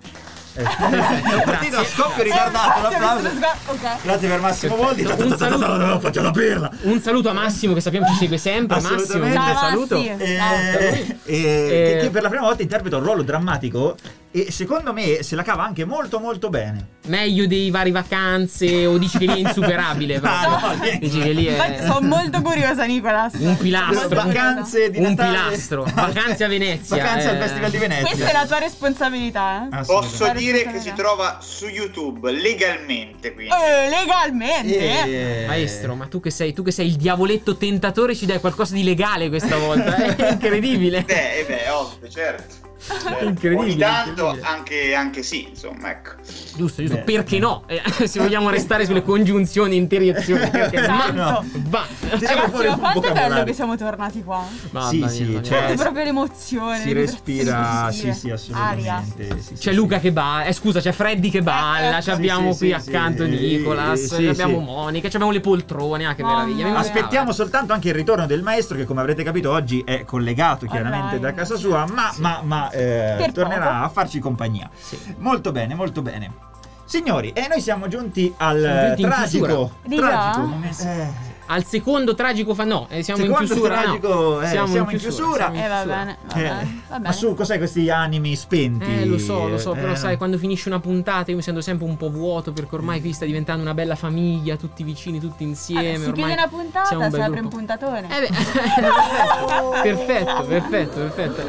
[0.56, 3.28] Eh, a scoppio ritardato Eh, l'applauso.
[3.68, 3.80] Ok.
[4.04, 5.04] Grazie per Massimo Boldi.
[5.04, 6.00] Un saluto.
[6.00, 6.70] Faccio la perla.
[6.82, 8.76] Un saluto a Massimo che sappiamo ci segue sempre.
[8.80, 9.40] Massimo, Assolutamente.
[9.40, 9.96] un saluto.
[9.96, 13.96] Eh, eh, Eh, che, che per la prima volta interpreta un ruolo drammatico
[14.36, 16.88] e secondo me se la cava anche molto molto bene.
[17.06, 20.20] Meglio dei vari vacanze o dici che lì è insuperabile?
[20.24, 23.34] Ah, no, dici che lì è sono molto curiosa, Nicolas.
[23.36, 24.16] un pilastro.
[24.16, 25.30] Vacanze di Un Natale.
[25.30, 25.84] pilastro.
[25.94, 26.98] Vacanze a Venezia.
[26.98, 27.40] Vacanze al eh.
[27.40, 28.06] Festival di Venezia.
[28.08, 29.86] Questa è la tua responsabilità, eh?
[29.86, 33.54] Posso dire che si trova su YouTube legalmente quindi.
[33.54, 35.44] Eh, legalmente.
[35.44, 38.74] Eh, Maestro, ma tu che sei, tu che sei il diavoletto tentatore, ci dai qualcosa
[38.74, 39.96] di legale questa volta.
[39.96, 40.16] eh?
[40.16, 41.04] È incredibile.
[41.04, 42.63] Beh, eh beh, ovvio, certo.
[42.86, 43.24] Certo.
[43.24, 44.48] Incredibile, Ogni tanto incredibile.
[44.48, 46.12] anche, anche sì, insomma, ecco.
[46.56, 46.98] Giusto, giusto.
[46.98, 47.04] Beh.
[47.04, 47.64] Perché no?
[47.68, 50.48] Eh, se vogliamo restare sulle congiunzioni interiezioni.
[50.52, 51.46] perché- Ma No.
[51.68, 51.86] va.
[52.10, 54.44] Ragazzi, ma quanto è bello che siamo tornati qua.
[54.72, 55.42] Mamma Sì, mia, sì, mia.
[55.42, 56.80] cioè, Sento proprio l'emozione.
[56.82, 58.34] si respira, sì, sì, Aria.
[58.34, 59.38] assolutamente.
[59.40, 59.74] sì, sì, C'è sì.
[59.76, 62.90] Luca che balla, eh, scusa, c'è Freddy che balla, Eh, ci abbiamo sì, qui sì,
[62.90, 64.64] accanto sì, Nicolas, sì, abbiamo sì.
[64.66, 66.78] Monica, ci abbiamo le poltrone, ah che Mamma meraviglia.
[66.78, 71.16] Aspettiamo soltanto anche il ritorno del maestro che come avrete capito oggi è collegato chiaramente
[71.16, 71.20] Online.
[71.20, 73.86] da casa sua, ma, ma, ma, eh, tornerà poco.
[73.86, 74.70] a farci compagnia.
[74.74, 75.16] Sì.
[75.18, 76.52] Molto bene, molto bene.
[76.86, 80.84] Signori, e noi siamo giunti al Siamo giunti tragico, tragico momento.
[80.84, 83.82] Eh, Al secondo tragico fa no, eh, siamo Secondo in chiusura.
[83.82, 84.42] tragico, no.
[84.42, 85.52] eh, siamo, siamo in in chiusura.
[85.52, 85.52] chiusura.
[85.52, 85.96] siamo in Eh, va chiusura.
[85.98, 87.14] bene, va eh, bene, va ma bene.
[87.14, 88.86] su, cos'è questi animi spenti?
[88.86, 91.62] Eh, lo so, lo so, però Eh, sai, quando finisce una puntata io mi sento
[91.62, 95.44] sempre un po' vuoto perché ormai qui sta diventando una bella famiglia, tutti vicini, tutti
[95.44, 95.92] insieme.
[95.94, 97.48] Vabbè, si chiude una puntata, si apre un gruppo.
[97.50, 98.08] puntatone.
[98.10, 98.30] Eh beh,
[99.84, 101.42] perfetto, perfetto, perfetto.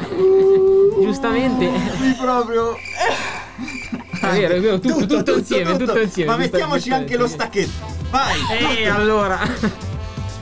[1.01, 6.31] Giustamente, Qui proprio è vero, è vero, tutto, tutto, insieme, tutto insieme.
[6.31, 7.93] Ma mettiamoci anche lo stacchetto.
[8.09, 8.39] Vai!
[8.77, 9.39] Eh, allora.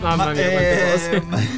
[0.04, 0.50] Mamma Ma, mia,
[0.92, 1.12] cose.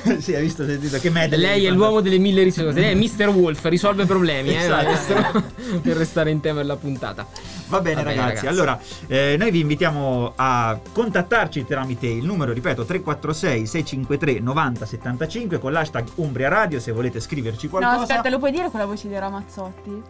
[0.03, 1.39] ehm, sì, hai visto, hai sentito che medley.
[1.39, 2.79] Lei è l'uomo delle mille risposte.
[2.79, 3.29] Lei è Mr.
[3.29, 4.83] Wolf, risolve problemi, eh, Esatto.
[4.85, 5.43] maestro.
[5.81, 7.25] per restare in tema della puntata.
[7.67, 8.45] Va bene, Va bene, ragazzi.
[8.45, 8.47] ragazzi.
[8.47, 15.71] Allora, eh, noi vi invitiamo a contattarci tramite il numero, ripeto, 346 653 9075 con
[15.71, 18.01] l'hashtag Umbria Radio se volete scriverci No, qualcosa.
[18.03, 20.01] aspetta, lo puoi dire con la voce di Ramazzotti?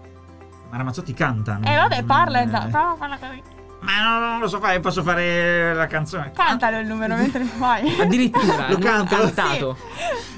[0.69, 1.59] Ma Ramazzotti canta.
[1.63, 3.41] Eh, vabbè, parla, Eh, parla, parla così.
[3.86, 6.31] Ma no, non lo so fare, posso fare la canzone.
[6.33, 7.95] Cantalo il numero mentre lo fai.
[8.01, 9.15] Addirittura, Lo non canto?
[9.15, 9.77] cantato.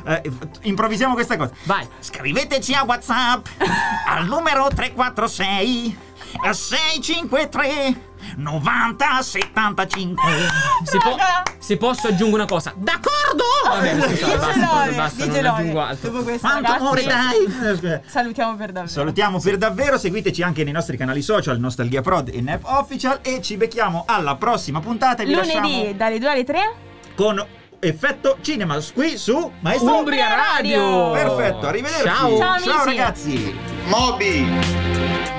[0.06, 0.22] Eh,
[0.64, 1.54] improvvisiamo questa cosa.
[1.64, 1.88] Vai.
[2.00, 3.48] Scriveteci a WhatsApp
[4.08, 5.98] al numero 346
[6.52, 8.07] 653
[8.38, 10.22] 9075.
[10.84, 11.18] Se, po-
[11.58, 12.74] se posso aggiungo una cosa.
[12.76, 13.44] D'accordo!
[13.68, 15.62] Vabbè, scusate, Dice basta, Lore, basta, dice non Lore.
[15.62, 16.10] aggiungo altro.
[16.12, 18.02] Dopo questo, Quanto ragazzi, amore dai!
[18.08, 18.88] Salutiamo per davvero.
[18.94, 23.42] Salutiamo per davvero, seguiteci anche nei nostri canali social, Nostalgia Prod e Nep Official e
[23.42, 26.74] ci becchiamo alla prossima puntata e vi Lunedì lasciamo dalle 2 alle 3.
[27.16, 27.46] con
[27.80, 31.12] Effetto Cinema qui su Maestro Umbria Radio!
[31.12, 32.04] Perfetto, arrivederci.
[32.08, 32.38] Ciao.
[32.38, 32.70] Ciao, amici.
[32.86, 33.56] ragazzi.
[33.86, 35.37] Moby!